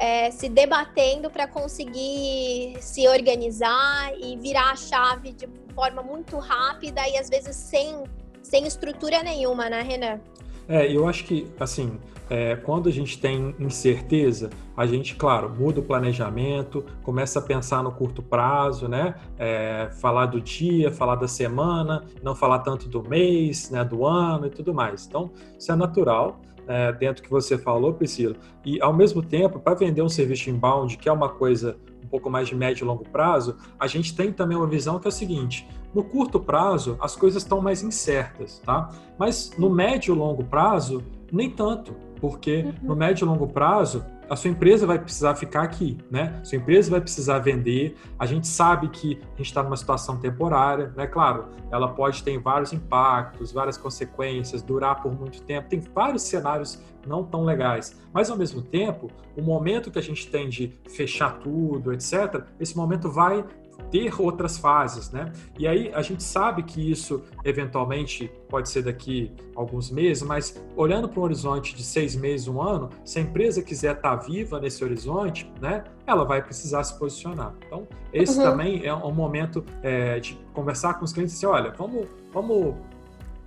[0.00, 7.06] é, se debatendo para conseguir se organizar e virar a chave de forma muito rápida
[7.06, 8.04] e às vezes sem,
[8.42, 10.18] sem estrutura nenhuma, né, Renan?
[10.66, 11.98] É, eu acho que, assim,
[12.30, 17.82] é, quando a gente tem incerteza, a gente, claro, muda o planejamento, começa a pensar
[17.82, 19.16] no curto prazo, né?
[19.36, 23.84] É, falar do dia, falar da semana, não falar tanto do mês, né?
[23.84, 25.06] do ano e tudo mais.
[25.06, 26.40] Então, isso é natural.
[26.72, 28.36] É, dentro do que você falou, Priscila.
[28.64, 32.30] E, ao mesmo tempo, para vender um serviço inbound, que é uma coisa um pouco
[32.30, 35.12] mais de médio e longo prazo, a gente tem também uma visão que é o
[35.12, 38.88] seguinte: no curto prazo, as coisas estão mais incertas, tá?
[39.18, 41.02] Mas no médio e longo prazo,
[41.32, 42.74] nem tanto porque uhum.
[42.82, 46.40] no médio e longo prazo a sua empresa vai precisar ficar aqui, né?
[46.44, 47.96] Sua empresa vai precisar vender.
[48.16, 51.04] A gente sabe que a gente está numa situação temporária, né?
[51.08, 55.68] Claro, ela pode ter vários impactos, várias consequências, durar por muito tempo.
[55.68, 58.00] Tem vários cenários não tão legais.
[58.12, 62.76] Mas ao mesmo tempo, o momento que a gente tem de fechar tudo, etc., esse
[62.76, 63.44] momento vai
[63.90, 65.32] ter outras fases, né?
[65.58, 71.08] E aí a gente sabe que isso eventualmente pode ser daqui alguns meses, mas olhando
[71.08, 74.60] para um horizonte de seis meses, um ano, se a empresa quiser estar tá viva
[74.60, 77.54] nesse horizonte, né, ela vai precisar se posicionar.
[77.66, 78.44] Então esse uhum.
[78.44, 82.74] também é um momento é, de conversar com os clientes e dizer, olha, vamos, vamos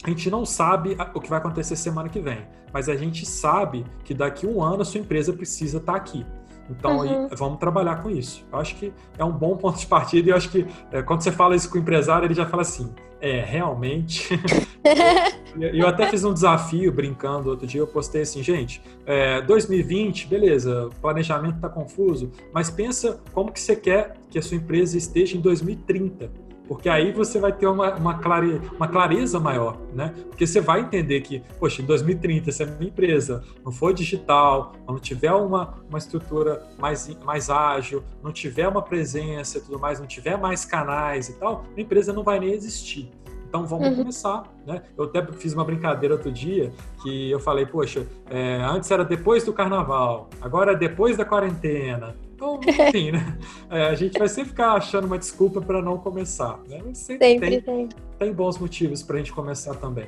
[0.04, 3.86] a gente não sabe o que vai acontecer semana que vem, mas a gente sabe
[4.04, 6.26] que daqui a um ano a sua empresa precisa estar tá aqui.
[6.70, 7.02] Então, uhum.
[7.02, 8.46] aí, vamos trabalhar com isso.
[8.52, 11.22] Eu acho que é um bom ponto de partida e eu acho que é, quando
[11.22, 14.30] você fala isso com o empresário, ele já fala assim, é, realmente...
[15.56, 20.88] eu até fiz um desafio brincando outro dia, eu postei assim, gente, é, 2020, beleza,
[20.88, 25.38] o planejamento está confuso, mas pensa como que você quer que a sua empresa esteja
[25.38, 30.14] em 2030 porque aí você vai ter uma, uma, clare, uma clareza maior, né?
[30.30, 34.74] Porque você vai entender que, poxa, em 2030, se a minha empresa não for digital,
[34.88, 40.00] não tiver uma, uma estrutura mais, mais ágil, não tiver uma presença e tudo mais,
[40.00, 43.12] não tiver mais canais e tal, a empresa não vai nem existir.
[43.54, 43.98] Então vamos uhum.
[43.98, 44.82] começar, né?
[44.98, 46.72] Eu até fiz uma brincadeira outro dia
[47.04, 52.16] que eu falei, poxa, é, antes era depois do carnaval, agora é depois da quarentena.
[52.44, 53.38] Então, enfim, né?
[53.70, 56.60] É, a gente vai sempre ficar achando uma desculpa para não começar.
[56.68, 56.80] Né?
[56.94, 57.90] sempre, sempre tem, tem.
[58.20, 60.08] tem bons motivos para a gente começar também.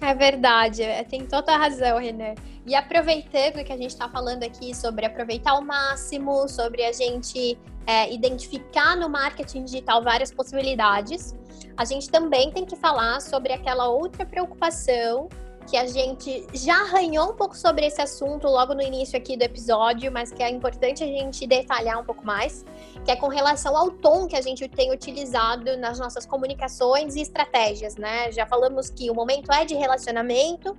[0.00, 2.34] É verdade, é, tem toda a razão, Renan.
[2.66, 7.56] E aproveitando que a gente está falando aqui sobre aproveitar ao máximo, sobre a gente
[7.86, 11.34] é, identificar no marketing digital várias possibilidades,
[11.76, 15.28] a gente também tem que falar sobre aquela outra preocupação
[15.66, 19.42] que a gente já arranhou um pouco sobre esse assunto logo no início aqui do
[19.42, 22.64] episódio, mas que é importante a gente detalhar um pouco mais,
[23.04, 27.20] que é com relação ao tom que a gente tem utilizado nas nossas comunicações e
[27.20, 28.30] estratégias, né?
[28.30, 30.76] Já falamos que o momento é de relacionamento,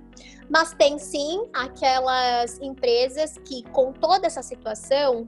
[0.48, 5.26] mas tem sim aquelas empresas que com toda essa situação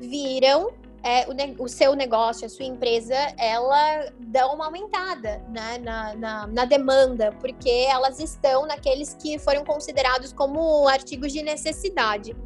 [0.00, 6.14] viram é, o, o, seu negócio, a sua empresa, ela dá uma aumentada né, na,
[6.14, 12.36] na, na, demanda, porque elas estão naqueles que foram considerados como artigos de necessidade.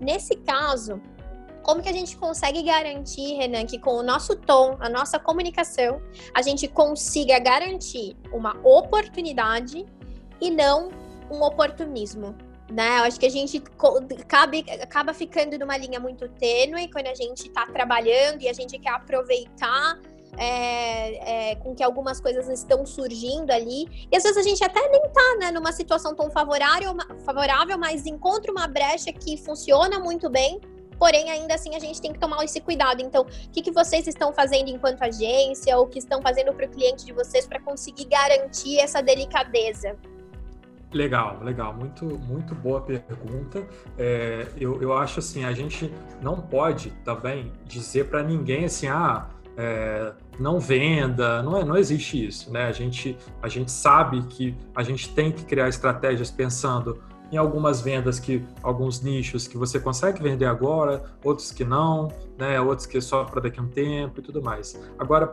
[0.00, 1.00] Nesse caso,
[1.62, 6.02] como que a gente consegue garantir, Renan, que com o nosso tom, a nossa comunicação,
[6.34, 9.86] a gente consiga garantir uma oportunidade
[10.40, 10.90] e não
[11.30, 12.34] um oportunismo?
[12.72, 13.00] Né?
[13.00, 13.60] Eu acho que a gente
[14.26, 18.78] cabe, acaba ficando numa linha muito tênue quando a gente está trabalhando e a gente
[18.78, 20.00] quer aproveitar
[20.38, 23.86] é, é, com que algumas coisas estão surgindo ali.
[24.10, 28.06] E às vezes a gente até nem tá né, numa situação tão favorável, favorável, mas
[28.06, 30.58] encontra uma brecha que funciona muito bem.
[30.98, 33.02] Porém, ainda assim, a gente tem que tomar esse cuidado.
[33.02, 36.64] Então, o que, que vocês estão fazendo enquanto agência ou o que estão fazendo para
[36.64, 39.98] o cliente de vocês para conseguir garantir essa delicadeza?
[40.92, 43.66] Legal, legal, muito, muito boa pergunta.
[43.96, 49.28] É, eu, eu acho assim, a gente não pode também dizer para ninguém assim, ah,
[49.56, 52.66] é, não venda, não, é, não existe isso, né?
[52.66, 57.80] A gente, a gente sabe que a gente tem que criar estratégias pensando em algumas
[57.80, 62.60] vendas que alguns nichos que você consegue vender agora, outros que não, né?
[62.60, 64.78] Outros que é só para daqui a um tempo e tudo mais.
[64.98, 65.32] Agora,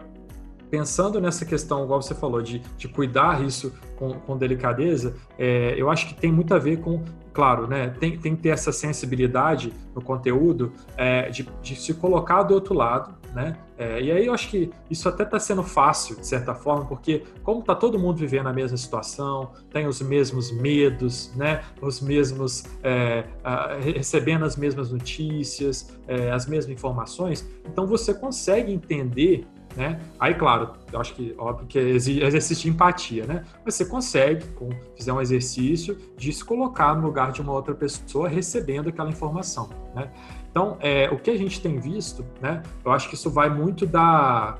[0.69, 5.89] pensando nessa questão, igual você falou, de, de cuidar isso com, com delicadeza, é, eu
[5.89, 7.03] acho que tem muito a ver com,
[7.33, 12.43] claro, né, tem, tem que ter essa sensibilidade no conteúdo é, de, de se colocar
[12.43, 13.55] do outro lado, né?
[13.77, 17.23] É, e aí eu acho que isso até está sendo fácil, de certa forma, porque
[17.43, 21.61] como está todo mundo vivendo a mesma situação, tem os mesmos medos, né?
[21.81, 28.73] Os mesmos é, a, recebendo as mesmas notícias, é, as mesmas informações, então você consegue
[28.73, 29.99] entender né?
[30.19, 33.43] Aí, claro, eu acho que óbvio que exercício de empatia, né?
[33.63, 37.73] Mas você consegue, com, fizer um exercício, de se colocar no lugar de uma outra
[37.73, 40.09] pessoa recebendo aquela informação, né?
[40.49, 42.63] Então, é, o que a gente tem visto, né?
[42.83, 44.57] Eu acho que isso vai muito da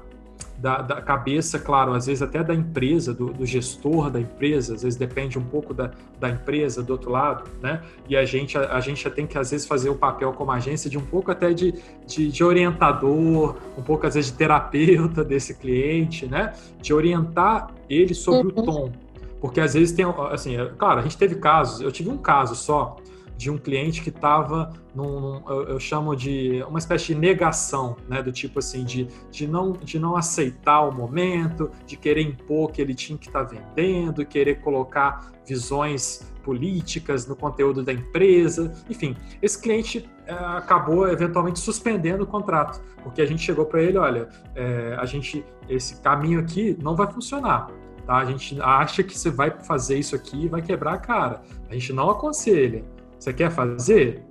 [0.62, 4.84] da, da, cabeça, claro, às vezes até da empresa, do, do, gestor da empresa, às
[4.84, 7.82] vezes depende um pouco da, da empresa do outro lado, né?
[8.10, 10.90] E a gente, a, a gente tem que, às vezes, fazer o papel como agência
[10.90, 11.74] de um pouco até de,
[12.06, 16.54] de, de, orientador, um pouco, às vezes, de terapeuta desse cliente, né?
[16.82, 18.62] De orientar ele sobre uhum.
[18.62, 18.92] o tom.
[19.40, 22.54] Porque, às vezes, tem, assim, é, claro, a gente teve casos, eu tive um caso
[22.54, 22.98] só,
[23.40, 27.96] de um cliente que estava num, num eu, eu, chamo de uma espécie de negação,
[28.06, 32.70] né, do tipo assim de, de não de não aceitar o momento, de querer impor
[32.70, 38.74] que ele tinha que estar tá vendendo, querer colocar visões políticas no conteúdo da empresa,
[38.90, 43.98] enfim, esse cliente é, acabou eventualmente suspendendo o contrato, porque a gente chegou para ele,
[43.98, 47.68] olha, é, a gente esse caminho aqui não vai funcionar.
[48.06, 48.18] Tá?
[48.18, 51.42] A gente acha que você vai fazer isso aqui e vai quebrar a cara.
[51.70, 52.84] A gente não aconselha.
[53.20, 54.24] Você quer fazer?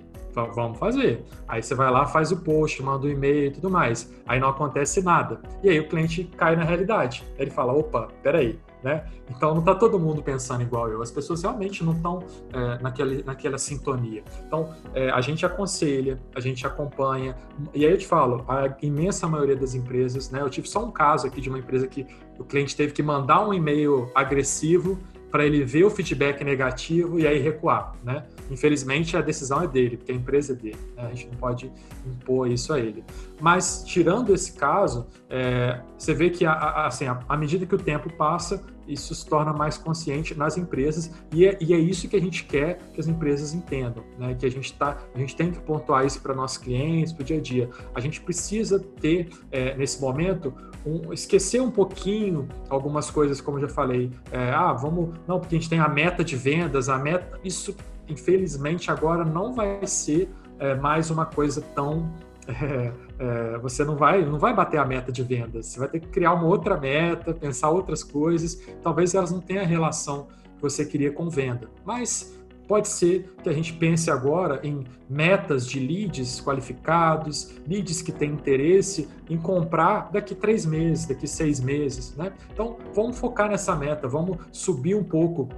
[0.53, 1.25] vamos fazer.
[1.47, 4.13] Aí você vai lá, faz o post, manda o um e-mail e tudo mais.
[4.27, 5.41] Aí não acontece nada.
[5.63, 7.23] E aí o cliente cai na realidade.
[7.37, 9.05] Ele fala, opa, peraí, né?
[9.29, 11.01] Então não está todo mundo pensando igual eu.
[11.01, 14.23] As pessoas realmente não estão é, naquela, naquela sintonia.
[14.45, 17.35] Então é, a gente aconselha, a gente acompanha.
[17.73, 20.41] E aí eu te falo, a imensa maioria das empresas, né?
[20.41, 22.05] Eu tive só um caso aqui de uma empresa que
[22.37, 24.97] o cliente teve que mandar um e-mail agressivo
[25.31, 28.23] para ele ver o feedback negativo e aí recuar, né?
[28.49, 31.03] Infelizmente a decisão é dele, porque a empresa é dele, né?
[31.05, 31.71] a gente não pode
[32.05, 33.03] impor isso a ele.
[33.39, 37.77] Mas tirando esse caso, é, você vê que a, a, assim, à medida que o
[37.77, 42.15] tempo passa, isso se torna mais consciente nas empresas e é, e é isso que
[42.15, 44.33] a gente quer que as empresas entendam, né?
[44.33, 47.25] Que a gente tá, a gente tem que pontuar isso para nossos clientes, para o
[47.25, 47.69] dia a dia.
[47.93, 50.53] A gente precisa ter é, nesse momento
[50.85, 54.11] um, esquecer um pouquinho algumas coisas, como eu já falei.
[54.31, 55.15] É, ah, vamos.
[55.27, 57.39] Não, porque a gente tem a meta de vendas, a meta.
[57.43, 57.75] Isso,
[58.07, 62.09] infelizmente, agora não vai ser é, mais uma coisa tão.
[62.49, 65.67] É, é, você não vai, não vai bater a meta de vendas.
[65.67, 68.59] Você vai ter que criar uma outra meta, pensar outras coisas.
[68.81, 71.69] Talvez elas não tenham a relação que você queria com venda.
[71.85, 72.38] Mas
[72.69, 78.33] Pode ser que a gente pense agora em metas de leads qualificados, leads que têm
[78.33, 82.31] interesse em comprar daqui três meses, daqui seis meses, né?
[82.53, 85.49] Então, vamos focar nessa meta, vamos subir um pouco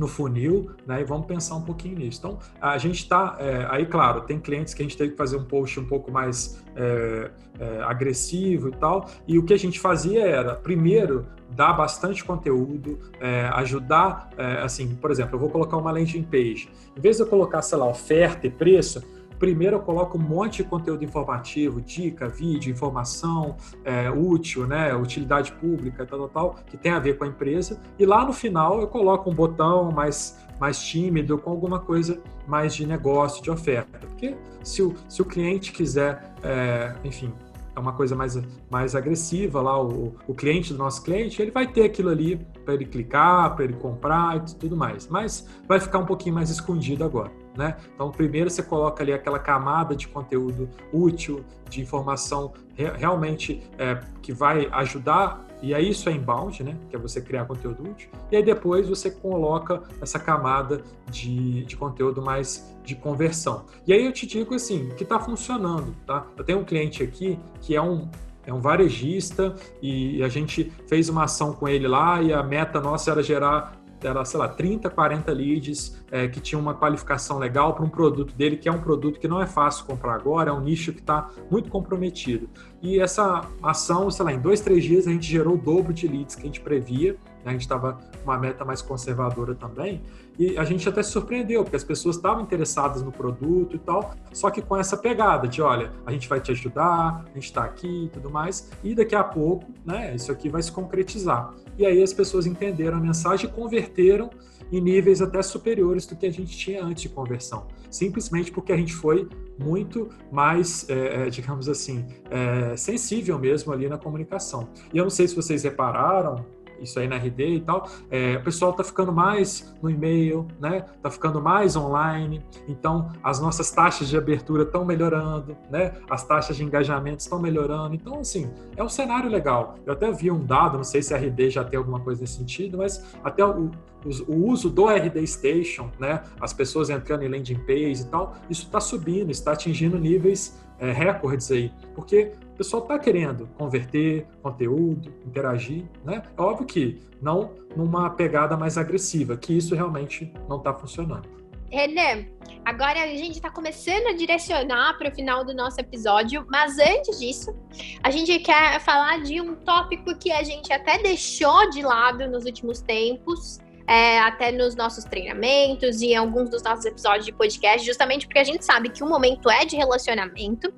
[0.00, 1.02] no funil, né?
[1.02, 2.18] E vamos pensar um pouquinho nisso.
[2.20, 5.36] Então, a gente está é, aí, claro, tem clientes que a gente teve que fazer
[5.36, 9.06] um post um pouco mais é, é, agressivo e tal.
[9.28, 14.94] E o que a gente fazia era, primeiro, dar bastante conteúdo, é, ajudar, é, assim,
[14.94, 16.70] por exemplo, eu vou colocar uma landing page.
[16.96, 19.04] Em vez de eu colocar, sei lá, oferta e preço,
[19.40, 25.50] primeiro eu coloco um monte de conteúdo informativo, dica, vídeo, informação é, útil, né, utilidade
[25.52, 27.80] pública, tal, tal, tal, que tem a ver com a empresa.
[27.98, 32.74] E lá no final eu coloco um botão mais, mais tímido, com alguma coisa mais
[32.74, 33.98] de negócio, de oferta.
[33.98, 37.32] Porque se o, se o cliente quiser, é, enfim,
[37.74, 38.38] é uma coisa mais,
[38.70, 42.74] mais agressiva lá, o, o cliente do nosso cliente, ele vai ter aquilo ali para
[42.74, 45.08] ele clicar, para ele comprar e tudo mais.
[45.08, 47.39] Mas vai ficar um pouquinho mais escondido agora.
[47.56, 47.76] Né?
[47.94, 54.00] Então, primeiro você coloca ali aquela camada de conteúdo útil, de informação re realmente é,
[54.22, 56.76] que vai ajudar, e aí isso é inbound, né?
[56.88, 61.76] que é você criar conteúdo útil, e aí depois você coloca essa camada de, de
[61.76, 63.66] conteúdo mais de conversão.
[63.86, 65.94] E aí eu te digo assim, que está funcionando.
[66.06, 66.26] Tá?
[66.36, 68.08] Eu tenho um cliente aqui que é um,
[68.46, 72.80] é um varejista e a gente fez uma ação com ele lá e a meta
[72.80, 77.74] nossa era gerar era, sei lá, 30, 40 leads é, que tinham uma qualificação legal
[77.74, 80.52] para um produto dele, que é um produto que não é fácil comprar agora, é
[80.52, 82.48] um nicho que está muito comprometido.
[82.82, 86.08] E essa ação, sei lá, em dois, três dias a gente gerou o dobro de
[86.08, 87.12] leads que a gente previa,
[87.44, 87.46] né?
[87.46, 90.02] a gente estava com uma meta mais conservadora também,
[90.40, 94.14] e a gente até se surpreendeu, porque as pessoas estavam interessadas no produto e tal,
[94.32, 97.62] só que com essa pegada de, olha, a gente vai te ajudar, a gente está
[97.62, 101.52] aqui e tudo mais, e daqui a pouco, né, isso aqui vai se concretizar.
[101.76, 104.30] E aí as pessoas entenderam a mensagem e converteram
[104.72, 107.66] em níveis até superiores do que a gente tinha antes de conversão.
[107.90, 109.28] Simplesmente porque a gente foi
[109.58, 114.68] muito mais, é, digamos assim, é, sensível mesmo ali na comunicação.
[114.90, 116.46] E eu não sei se vocês repararam,
[116.80, 120.84] isso aí na RD e tal, é, o pessoal está ficando mais no e-mail, né?
[120.96, 122.42] Está ficando mais online.
[122.68, 125.92] Então, as nossas taxas de abertura estão melhorando, né?
[126.08, 127.94] As taxas de engajamento estão melhorando.
[127.94, 129.76] Então, assim, é um cenário legal.
[129.86, 132.34] Eu até vi um dado, não sei se a RD já tem alguma coisa nesse
[132.34, 133.70] sentido, mas até o,
[134.04, 136.22] o, o uso do RD Station, né?
[136.40, 140.92] As pessoas entrando em landing page e tal, isso está subindo, está atingindo níveis é,
[140.92, 146.22] recordes aí, porque o pessoal está querendo converter conteúdo, interagir, né?
[146.36, 151.28] É óbvio que não numa pegada mais agressiva, que isso realmente não está funcionando.
[151.70, 152.28] René,
[152.64, 157.20] agora a gente está começando a direcionar para o final do nosso episódio, mas antes
[157.20, 157.54] disso,
[158.02, 162.44] a gente quer falar de um tópico que a gente até deixou de lado nos
[162.44, 163.60] últimos tempos,
[163.90, 168.38] é, até nos nossos treinamentos e em alguns dos nossos episódios de podcast, justamente porque
[168.38, 170.72] a gente sabe que o momento é de relacionamento.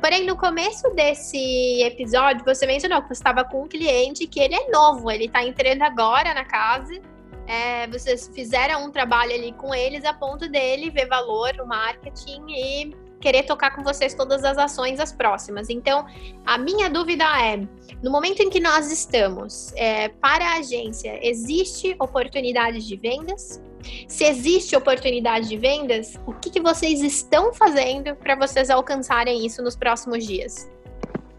[0.00, 4.54] Porém, no começo desse episódio, você mencionou que você estava com um cliente que ele
[4.54, 6.98] é novo, ele está entrando agora na casa.
[7.46, 12.46] É, vocês fizeram um trabalho ali com eles a ponto dele ver valor no marketing
[12.48, 15.70] e querer tocar com vocês todas as ações, as próximas.
[15.70, 16.04] Então,
[16.44, 17.56] a minha dúvida é:
[18.02, 23.62] no momento em que nós estamos, é, para a agência, existe oportunidade de vendas?
[24.06, 29.62] Se existe oportunidade de vendas, o que, que vocês estão fazendo para vocês alcançarem isso
[29.62, 30.70] nos próximos dias?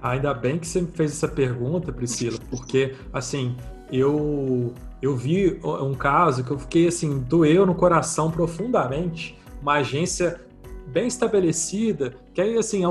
[0.02, 3.56] Ainda bem que você me fez essa pergunta, Priscila, porque assim
[3.92, 9.38] eu eu vi um caso que eu fiquei assim doeu no coração profundamente.
[9.62, 10.45] Uma agência
[10.96, 12.84] bem estabelecida, que aí assim,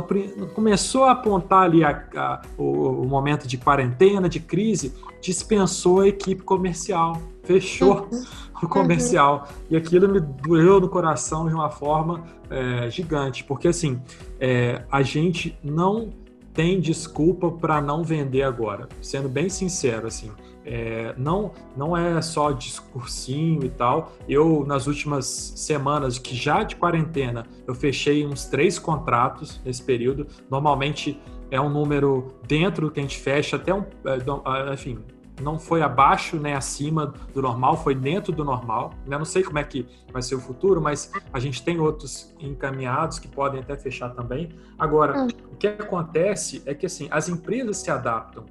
[0.54, 4.92] começou a apontar ali a, a, o, o, momento de quarentena, de crise,
[5.22, 8.22] dispensou a equipe comercial, fechou uhum.
[8.62, 9.48] o comercial.
[9.48, 9.64] Uhum.
[9.70, 13.98] E aquilo me doeu no coração de uma forma é, gigante, porque assim,
[14.38, 16.10] é, a gente não
[16.52, 20.30] tem desculpa para não vender agora, sendo bem sincero, assim.
[20.64, 24.12] É, não, não é só discursinho e tal.
[24.28, 30.26] Eu, nas últimas semanas, que já de quarentena, eu fechei uns três contratos nesse período.
[30.50, 33.84] Normalmente é um número dentro que a gente fecha, até um.
[34.04, 34.98] É, enfim,
[35.40, 38.92] não foi abaixo nem acima do normal, foi dentro do normal.
[39.06, 42.32] Eu não sei como é que vai ser o futuro, mas a gente tem outros
[42.38, 44.50] encaminhados que podem até fechar também.
[44.78, 45.28] Agora, hum.
[45.52, 48.44] o que acontece é que assim, as empresas se adaptam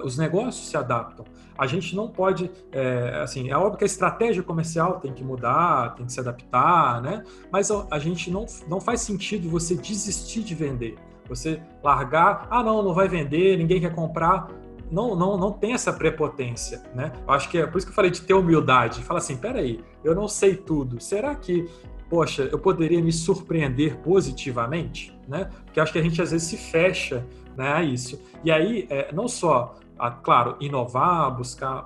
[0.00, 1.24] os negócios se adaptam.
[1.56, 5.94] A gente não pode, é, assim, é óbvio que a estratégia comercial tem que mudar,
[5.94, 7.22] tem que se adaptar, né?
[7.50, 10.96] Mas a gente não, não faz sentido você desistir de vender.
[11.28, 14.48] Você largar, ah, não, não vai vender, ninguém quer comprar.
[14.90, 17.12] Não, não, não tem essa prepotência, né?
[17.26, 19.02] Eu acho que é por isso que eu falei de ter humildade.
[19.02, 21.00] Fala assim, peraí, eu não sei tudo.
[21.00, 21.68] Será que
[22.12, 25.48] poxa, eu poderia me surpreender positivamente, né?
[25.64, 27.26] Porque acho que a gente às vezes se fecha
[27.56, 28.20] né, a isso.
[28.44, 31.84] E aí, é, não só a, claro, inovar, buscar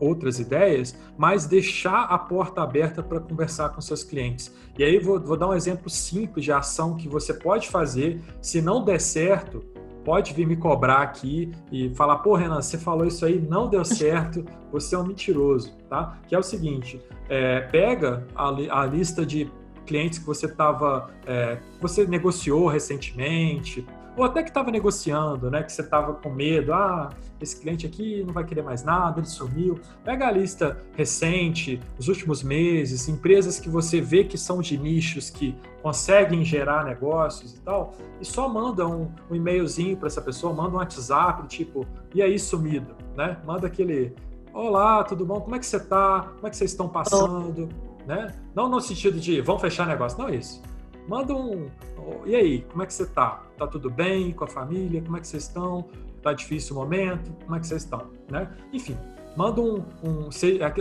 [0.00, 4.54] outras ideias, mas deixar a porta aberta para conversar com seus clientes.
[4.78, 8.20] E aí vou, vou, dar um exemplo simples de ação que você pode fazer.
[8.40, 9.64] Se não der certo,
[10.04, 13.84] pode vir me cobrar aqui e falar: pô, Renan, você falou isso aí, não deu
[13.84, 16.18] certo, você é um mentiroso, tá?
[16.28, 19.50] Que é o seguinte: é, pega a, a, lista de
[19.86, 23.84] clientes que você estava, é, você negociou recentemente,
[24.16, 25.62] ou até que estava negociando, né?
[25.62, 27.10] Que você estava com medo, ah,
[27.40, 29.80] esse cliente aqui não vai querer mais nada, ele sumiu.
[30.04, 35.30] Pega a lista recente, os últimos meses, empresas que você vê que são de nichos
[35.30, 40.52] que conseguem gerar negócios e tal, e só manda um, um e-mailzinho para essa pessoa,
[40.52, 43.38] manda um WhatsApp, tipo, e aí sumido, né?
[43.44, 44.14] Manda aquele,
[44.52, 45.40] olá, tudo bom?
[45.40, 46.28] Como é que você está?
[46.34, 47.68] Como é que vocês estão passando?
[48.06, 48.34] Né?
[48.54, 50.60] Não no sentido de vão fechar negócio, não é isso.
[51.08, 51.68] Manda um.
[52.24, 53.42] E aí, como é que você tá?
[53.56, 55.02] Tá tudo bem com a família?
[55.02, 55.88] Como é que vocês estão?
[56.22, 57.32] Tá difícil o momento?
[57.44, 58.10] Como é que vocês estão?
[58.30, 58.48] Né?
[58.72, 58.96] Enfim,
[59.36, 59.84] manda um.
[60.02, 60.28] um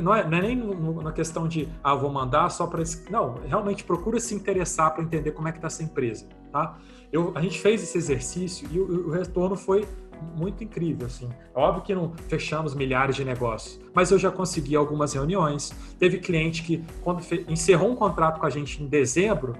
[0.01, 0.55] não, é, não é nem
[1.03, 2.83] na questão de, ah, vou mandar só para.
[3.09, 6.27] Não, realmente procura se interessar para entender como é que está essa empresa.
[6.51, 6.77] Tá?
[7.11, 9.87] Eu, a gente fez esse exercício e o, o retorno foi
[10.35, 11.29] muito incrível, assim.
[11.55, 15.71] É óbvio que não fechamos milhares de negócios, mas eu já consegui algumas reuniões.
[15.97, 19.55] Teve cliente que, quando encerrou um contrato com a gente em dezembro,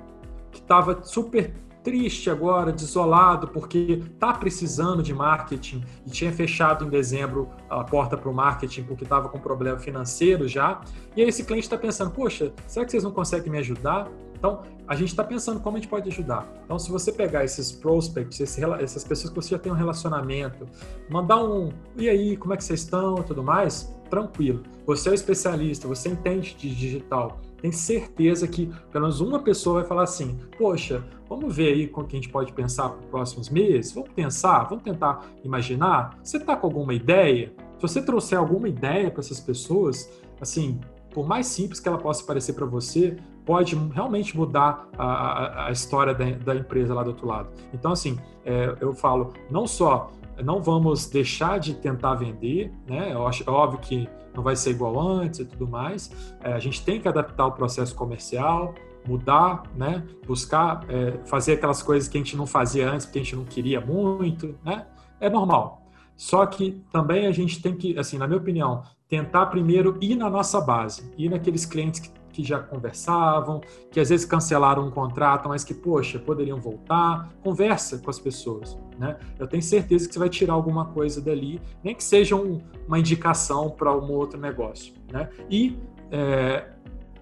[0.52, 6.90] que estava super triste agora, desolado, porque está precisando de marketing e tinha fechado em
[6.90, 10.82] dezembro a porta para o marketing porque estava com problema financeiro já.
[11.16, 14.08] E aí esse cliente está pensando, poxa, será que vocês não conseguem me ajudar?
[14.38, 16.52] Então, a gente está pensando como a gente pode ajudar.
[16.66, 20.66] Então, se você pegar esses prospects, essas pessoas que você já tem um relacionamento,
[21.10, 24.64] mandar um, e aí, como é que vocês estão tudo mais, tranquilo.
[24.88, 29.80] Você é um especialista, você entende de digital, tem certeza que pelo menos uma pessoa
[29.80, 33.06] vai falar assim: Poxa, vamos ver aí com que a gente pode pensar para os
[33.06, 33.94] próximos meses?
[33.94, 36.18] Vamos pensar, vamos tentar imaginar.
[36.24, 37.54] Você está com alguma ideia?
[37.78, 40.80] Se você trouxer alguma ideia para essas pessoas, assim,
[41.14, 45.72] por mais simples que ela possa parecer para você, pode realmente mudar a, a, a
[45.72, 47.50] história da, da, empresa lá do outro lado.
[47.74, 50.12] Então, assim, é, eu falo, não só
[50.44, 53.14] não vamos deixar de tentar vender, né?
[53.14, 56.34] Eu acho é óbvio que não vai ser igual antes e tudo mais.
[56.42, 58.74] É, a gente tem que adaptar o processo comercial,
[59.08, 60.04] mudar, né?
[60.26, 63.46] Buscar é, fazer aquelas coisas que a gente não fazia antes porque a gente não
[63.46, 64.86] queria muito, né?
[65.20, 65.82] É normal.
[66.16, 70.30] Só que também a gente tem que, assim, na minha opinião, tentar primeiro ir na
[70.30, 73.62] nossa base, ir naqueles clientes que que já conversavam,
[73.92, 77.30] que às vezes cancelaram um contrato, mas que, poxa, poderiam voltar.
[77.44, 79.18] Conversa com as pessoas, né?
[79.38, 83.00] Eu tenho certeza que você vai tirar alguma coisa dali, nem que seja um, uma
[83.00, 85.30] indicação para um outro negócio, né?
[85.50, 85.78] E
[86.12, 86.66] é,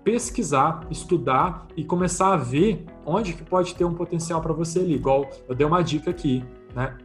[0.03, 4.95] pesquisar, estudar e começar a ver onde que pode ter um potencial para você ali.
[4.95, 6.43] Igual eu dei uma dica aqui,
[6.75, 6.97] né?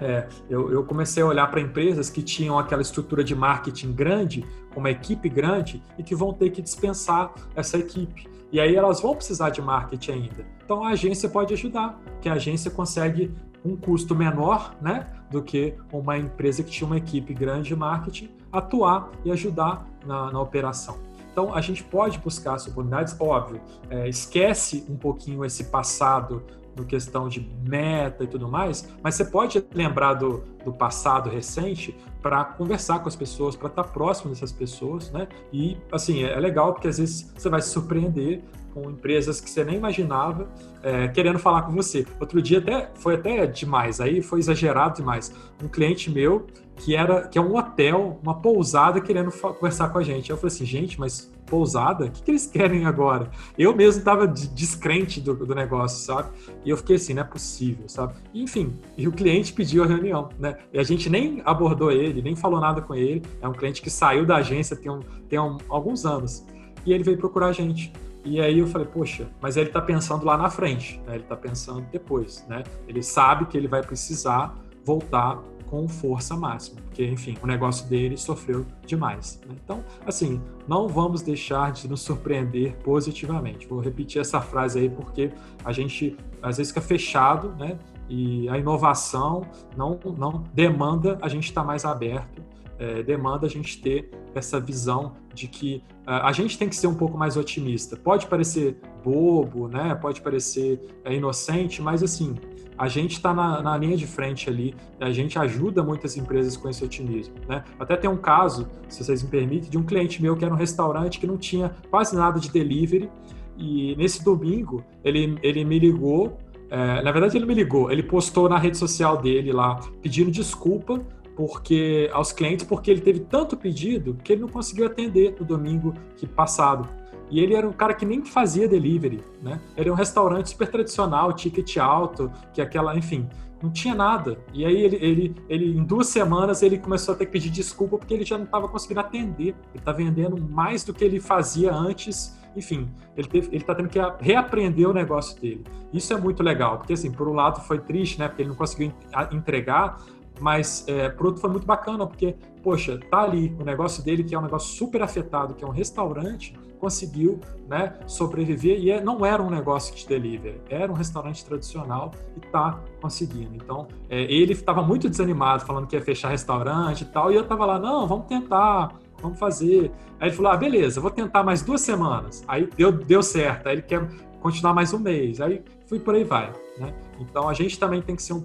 [0.00, 4.44] É, eu, eu, comecei a olhar para empresas que tinham aquela estrutura de marketing grande,
[4.80, 8.28] uma equipe grande, e que vão ter que dispensar essa equipe.
[8.50, 10.46] E aí elas vão precisar de marketing ainda.
[10.64, 15.74] Então a agência pode ajudar, que a agência consegue um custo menor né, do que
[15.92, 20.98] uma empresa que tinha uma equipe grande de marketing atuar e ajudar na, na operação.
[21.32, 23.58] Então, a gente pode buscar as oportunidades, óbvio,
[23.88, 26.44] é, esquece um pouquinho esse passado
[26.76, 31.94] no questão de meta e tudo mais, mas você pode lembrar do, do passado recente
[32.20, 35.28] para conversar com as pessoas, para estar tá próximo dessas pessoas, né?
[35.52, 38.42] E, assim, é, legal porque às vezes você vai se surpreender
[38.72, 40.48] com empresas que você nem imaginava
[40.82, 42.06] é, querendo falar com você.
[42.18, 45.32] Outro dia até foi até demais, aí foi exagerado demais.
[45.62, 46.46] Um cliente meu
[46.76, 50.30] que era que é um hotel, uma pousada querendo conversar com a gente.
[50.30, 52.06] Eu falei assim, gente, mas pousada?
[52.06, 53.30] O que, que eles querem agora?
[53.58, 56.30] Eu mesmo estava descrente do, do, negócio, sabe?
[56.64, 58.14] E eu fiquei assim, não é possível, sabe?
[58.34, 60.56] Enfim, e o cliente pediu a reunião, né?
[60.72, 63.22] E a gente nem abordou ele, nem falou nada com ele.
[63.40, 66.44] É um cliente que saiu da agência tem, um, tem um, alguns anos.
[66.84, 67.92] E ele veio procurar a gente.
[68.24, 71.14] E aí eu falei, poxa, mas ele está pensando lá na frente, né?
[71.14, 72.62] ele está pensando depois, né?
[72.86, 78.14] Ele sabe que ele vai precisar voltar com força máxima, porque, enfim, o negócio dele
[78.18, 79.40] sofreu demais.
[79.48, 79.56] Né?
[79.64, 83.66] Então, assim, não vamos deixar de nos surpreender positivamente.
[83.66, 85.32] Vou repetir essa frase aí porque
[85.64, 87.78] a gente às vezes fica fechado, né?
[88.06, 92.42] E a inovação não, não demanda a gente estar tá mais aberto,
[92.78, 96.86] é, demanda a gente ter essa visão de que uh, a gente tem que ser
[96.86, 97.96] um pouco mais otimista.
[97.96, 99.94] Pode parecer bobo, né?
[99.94, 102.34] Pode parecer é, inocente, mas assim,
[102.76, 106.68] a gente está na, na, linha de frente ali, a gente ajuda muitas empresas com
[106.68, 107.34] esse otimismo.
[107.48, 107.62] Né?
[107.78, 110.56] Até tem um caso, se vocês me permitem, de um cliente meu que era um
[110.56, 113.10] restaurante que não tinha quase nada de delivery,
[113.56, 116.38] e nesse domingo ele, ele me ligou,
[116.70, 121.00] é, na verdade ele me ligou, ele postou na rede social dele lá pedindo desculpa
[121.36, 125.94] porque aos clientes porque ele teve tanto pedido que ele não conseguiu atender no domingo
[126.16, 126.88] que passado.
[127.32, 129.58] E ele era um cara que nem fazia delivery, né?
[129.74, 133.26] É um restaurante super tradicional, ticket alto, que é aquela, enfim,
[133.62, 134.36] não tinha nada.
[134.52, 137.96] E aí ele, ele, ele em duas semanas ele começou a ter que pedir desculpa
[137.96, 139.48] porque ele já não estava conseguindo atender.
[139.48, 142.38] Ele está vendendo mais do que ele fazia antes.
[142.54, 145.64] Enfim, ele está tendo que reaprender o negócio dele.
[145.90, 148.28] Isso é muito legal, porque assim, por um lado foi triste, né?
[148.28, 148.92] Porque ele não conseguiu
[149.32, 149.96] entregar,
[150.38, 154.34] mas é, por outro foi muito bacana, porque, poxa, tá ali o negócio dele, que
[154.34, 159.24] é um negócio super afetado, que é um restaurante, conseguiu né, sobreviver e é, não
[159.24, 163.54] era um negócio de delivery, era um restaurante tradicional e está conseguindo.
[163.54, 167.42] Então, é, ele estava muito desanimado, falando que ia fechar restaurante e tal, e eu
[167.42, 169.92] estava lá, não, vamos tentar, vamos fazer.
[170.18, 172.42] Aí ele falou, ah, beleza, vou tentar mais duas semanas.
[172.48, 174.04] Aí deu, deu certo, aí ele quer
[174.40, 175.40] continuar mais um mês.
[175.40, 176.52] Aí fui por aí vai.
[176.78, 176.92] Né?
[177.20, 178.42] Então, a gente também tem que ser um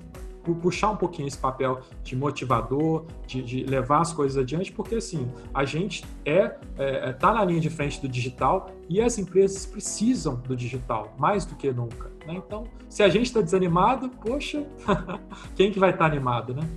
[0.56, 5.32] puxar um pouquinho esse papel de motivador, de, de, levar as coisas adiante, porque assim,
[5.54, 9.66] a gente é, é, é tá na linha de frente do digital e as empresas
[9.66, 12.12] precisam do digital mais do que nunca.
[12.26, 12.36] Né?
[12.36, 14.66] Então, se a gente está desanimado, poxa,
[15.56, 16.68] quem que vai estar tá animado, né?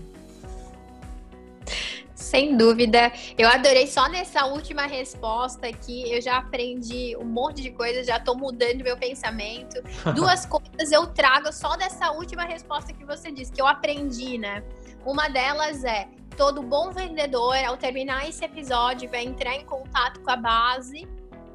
[2.30, 3.12] Sem dúvida.
[3.36, 6.12] Eu adorei só nessa última resposta aqui.
[6.12, 9.82] Eu já aprendi um monte de coisas, já estou mudando meu pensamento.
[10.14, 14.62] Duas coisas eu trago só dessa última resposta que você disse, que eu aprendi, né?
[15.04, 16.06] Uma delas é:
[16.36, 21.08] todo bom vendedor, ao terminar esse episódio, vai entrar em contato com a base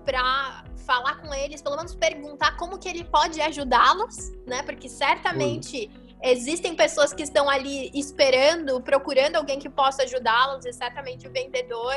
[0.04, 4.62] para falar com eles, pelo menos perguntar como que ele pode ajudá-los, né?
[4.64, 5.90] Porque certamente.
[5.90, 11.96] Oi existem pessoas que estão ali esperando, procurando alguém que possa ajudá-los, exatamente o vendedor.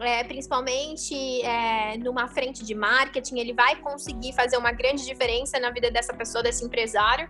[0.00, 5.70] É, principalmente é, numa frente de marketing, ele vai conseguir fazer uma grande diferença na
[5.70, 7.28] vida dessa pessoa, desse empresário.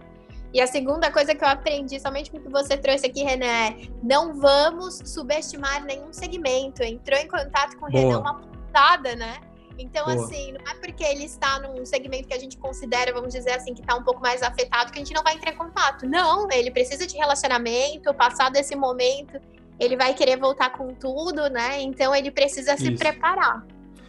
[0.52, 3.68] E a segunda coisa que eu aprendi, somente com o que você trouxe aqui, René,
[3.68, 6.82] é não vamos subestimar nenhum segmento.
[6.82, 9.40] Entrou em contato com o René, uma pontada, né?
[9.78, 10.24] Então, Boa.
[10.24, 13.72] assim, não é porque ele está num segmento que a gente considera, vamos dizer assim,
[13.72, 16.06] que está um pouco mais afetado, que a gente não vai entrar em contato.
[16.06, 19.40] Não, ele precisa de relacionamento, passado esse momento,
[19.78, 21.80] ele vai querer voltar com tudo, né?
[21.80, 22.84] Então ele precisa Isso.
[22.84, 23.64] se preparar.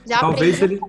[0.06, 0.82] Já talvez ele.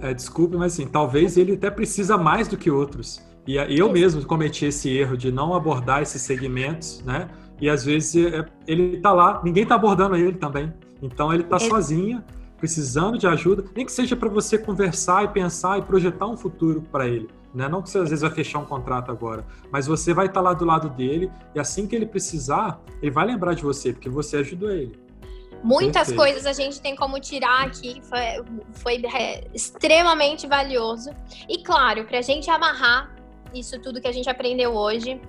[0.00, 3.24] É, desculpe, mas assim, talvez ele até precisa mais do que outros.
[3.46, 3.92] E eu Isso.
[3.92, 7.30] mesmo cometi esse erro de não abordar esses segmentos, né?
[7.60, 10.72] E às vezes é, ele tá lá, ninguém tá abordando ele também.
[11.00, 12.22] Então ele tá sozinho
[12.58, 16.82] precisando de ajuda, nem que seja para você conversar e pensar e projetar um futuro
[16.90, 17.28] para ele.
[17.54, 17.68] Né?
[17.68, 20.48] Não que você às vezes vai fechar um contrato agora, mas você vai estar tá
[20.48, 24.08] lá do lado dele e assim que ele precisar, ele vai lembrar de você, porque
[24.08, 25.06] você ajudou ele.
[25.62, 26.18] Muitas Perfeito.
[26.18, 31.10] coisas a gente tem como tirar aqui, foi, foi é, extremamente valioso.
[31.48, 33.15] E claro, para a gente amarrar
[33.54, 35.20] isso tudo que a gente aprendeu hoje.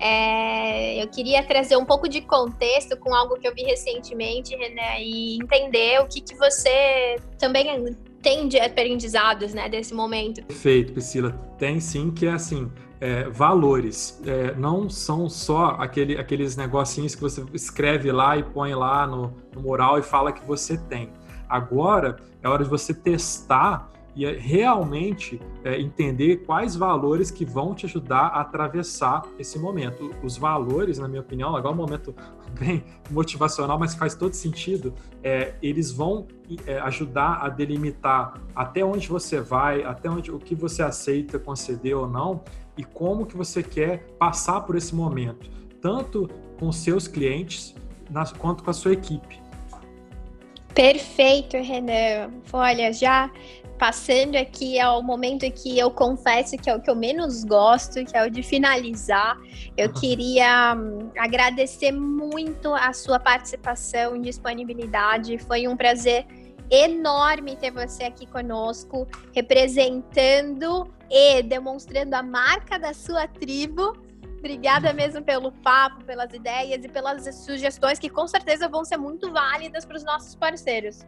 [0.00, 5.02] É, eu queria trazer um pouco de contexto com algo que eu vi recentemente, René,
[5.02, 10.42] e entender o que, que você também tem de aprendizados né, desse momento.
[10.44, 11.32] Perfeito, Priscila.
[11.58, 12.70] Tem sim, que é assim.
[12.98, 18.74] É, valores é, não são só aquele, aqueles negocinhos que você escreve lá e põe
[18.74, 21.10] lá no, no mural e fala que você tem.
[21.48, 27.74] Agora é hora de você testar e é realmente é, entender quais valores que vão
[27.74, 30.10] te ajudar a atravessar esse momento.
[30.24, 32.14] Os valores, na minha opinião, agora é um momento
[32.58, 36.26] bem motivacional, mas faz todo sentido, é, eles vão
[36.66, 41.94] é, ajudar a delimitar até onde você vai, até onde o que você aceita conceder
[41.94, 42.42] ou não,
[42.78, 45.50] e como que você quer passar por esse momento,
[45.80, 47.74] tanto com seus clientes
[48.38, 49.40] quanto com a sua equipe.
[50.74, 52.30] Perfeito, Renan.
[52.52, 53.30] Olha, já
[53.78, 58.16] passando aqui ao momento que eu confesso que é o que eu menos gosto, que
[58.16, 59.36] é o de finalizar.
[59.76, 65.38] Eu queria hum, agradecer muito a sua participação e disponibilidade.
[65.38, 66.26] Foi um prazer
[66.70, 73.96] enorme ter você aqui conosco, representando e demonstrando a marca da sua tribo.
[74.38, 79.32] Obrigada mesmo pelo papo, pelas ideias e pelas sugestões que com certeza vão ser muito
[79.32, 81.04] válidas para os nossos parceiros.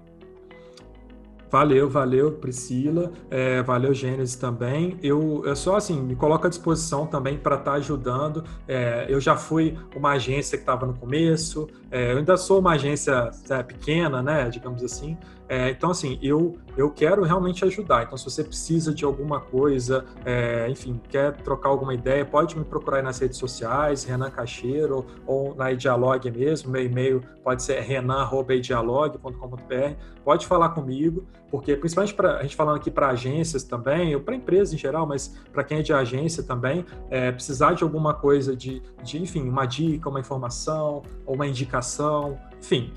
[1.51, 3.11] Valeu, valeu, Priscila.
[3.31, 4.99] É, valeu, Gênesis também.
[5.03, 8.45] Eu, eu só assim, me coloco à disposição também para estar tá ajudando.
[8.67, 12.73] É, eu já fui uma agência que estava no começo, é, eu ainda sou uma
[12.73, 15.17] agência é, pequena, né, digamos assim,
[15.49, 18.03] é, então, assim, eu, eu quero realmente ajudar.
[18.03, 22.65] Então, se você precisa de alguma coisa, é, enfim, quer trocar alguma ideia, pode me
[22.65, 26.71] procurar nas redes sociais, Renan Cacheiro, ou na Dialogue mesmo.
[26.71, 29.95] Meu e-mail pode ser renan.dialogue.com.br.
[30.23, 34.35] Pode falar comigo, porque principalmente para a gente falando aqui para agências também, ou para
[34.35, 38.55] empresas em geral, mas para quem é de agência também, é, precisar de alguma coisa
[38.55, 42.93] de, de, enfim, uma dica, uma informação, ou uma indicação, enfim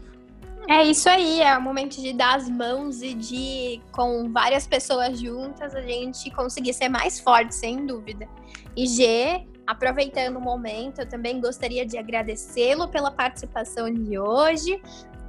[0.72, 5.19] é isso aí, é o momento de dar as mãos e de, com várias pessoas
[5.19, 8.28] juntas, a gente conseguir ser mais forte, sem dúvida.
[8.76, 14.82] E G, aproveitando o momento, eu também gostaria de agradecê-lo pela participação de hoje.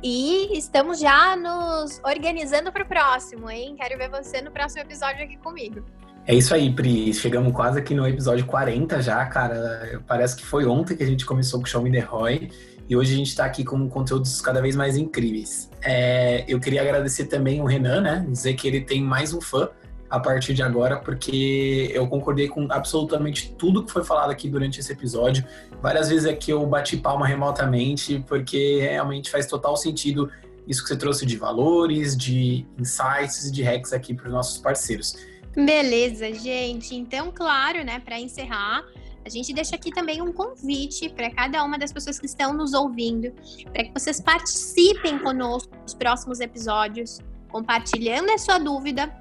[0.03, 3.77] E estamos já nos organizando para o próximo, hein?
[3.79, 5.85] Quero ver você no próximo episódio aqui comigo.
[6.27, 7.13] É isso aí, Pri.
[7.13, 10.01] Chegamos quase aqui no episódio 40 já, cara.
[10.07, 12.49] Parece que foi ontem que a gente começou com o Show Me The Roy.
[12.89, 15.71] E hoje a gente está aqui com conteúdos cada vez mais incríveis.
[15.83, 18.27] É, eu queria agradecer também o Renan, né?
[18.29, 19.69] Dizer que ele tem mais um fã
[20.11, 24.79] a partir de agora, porque eu concordei com absolutamente tudo que foi falado aqui durante
[24.79, 25.43] esse episódio.
[25.81, 30.31] Várias vezes aqui eu bati palma remotamente, porque realmente faz total sentido
[30.69, 35.17] isso que você trouxe de valores, de insights de hacks aqui para os nossos parceiros.
[35.55, 36.95] Beleza, gente.
[36.95, 38.85] Então, claro, né, para encerrar,
[39.25, 42.75] a gente deixa aqui também um convite para cada uma das pessoas que estão nos
[42.75, 43.33] ouvindo,
[43.73, 47.19] para que vocês participem conosco nos próximos episódios,
[47.49, 49.13] compartilhando a sua dúvida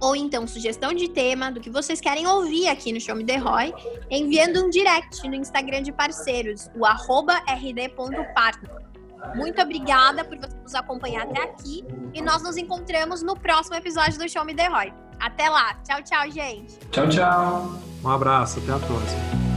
[0.00, 3.36] ou então sugestão de tema do que vocês querem ouvir aqui no Show Me The
[3.36, 3.74] Roy,
[4.10, 8.80] enviando um direct no Instagram de parceiros, o arroba rd.partner.
[9.34, 11.84] Muito obrigada por você nos acompanhar até aqui
[12.14, 15.09] e nós nos encontramos no próximo episódio do Show Me The Roy.
[15.20, 15.74] Até lá.
[15.84, 16.78] Tchau, tchau, gente.
[16.90, 17.72] Tchau, tchau.
[18.02, 18.58] Um abraço.
[18.60, 19.49] Até a próxima.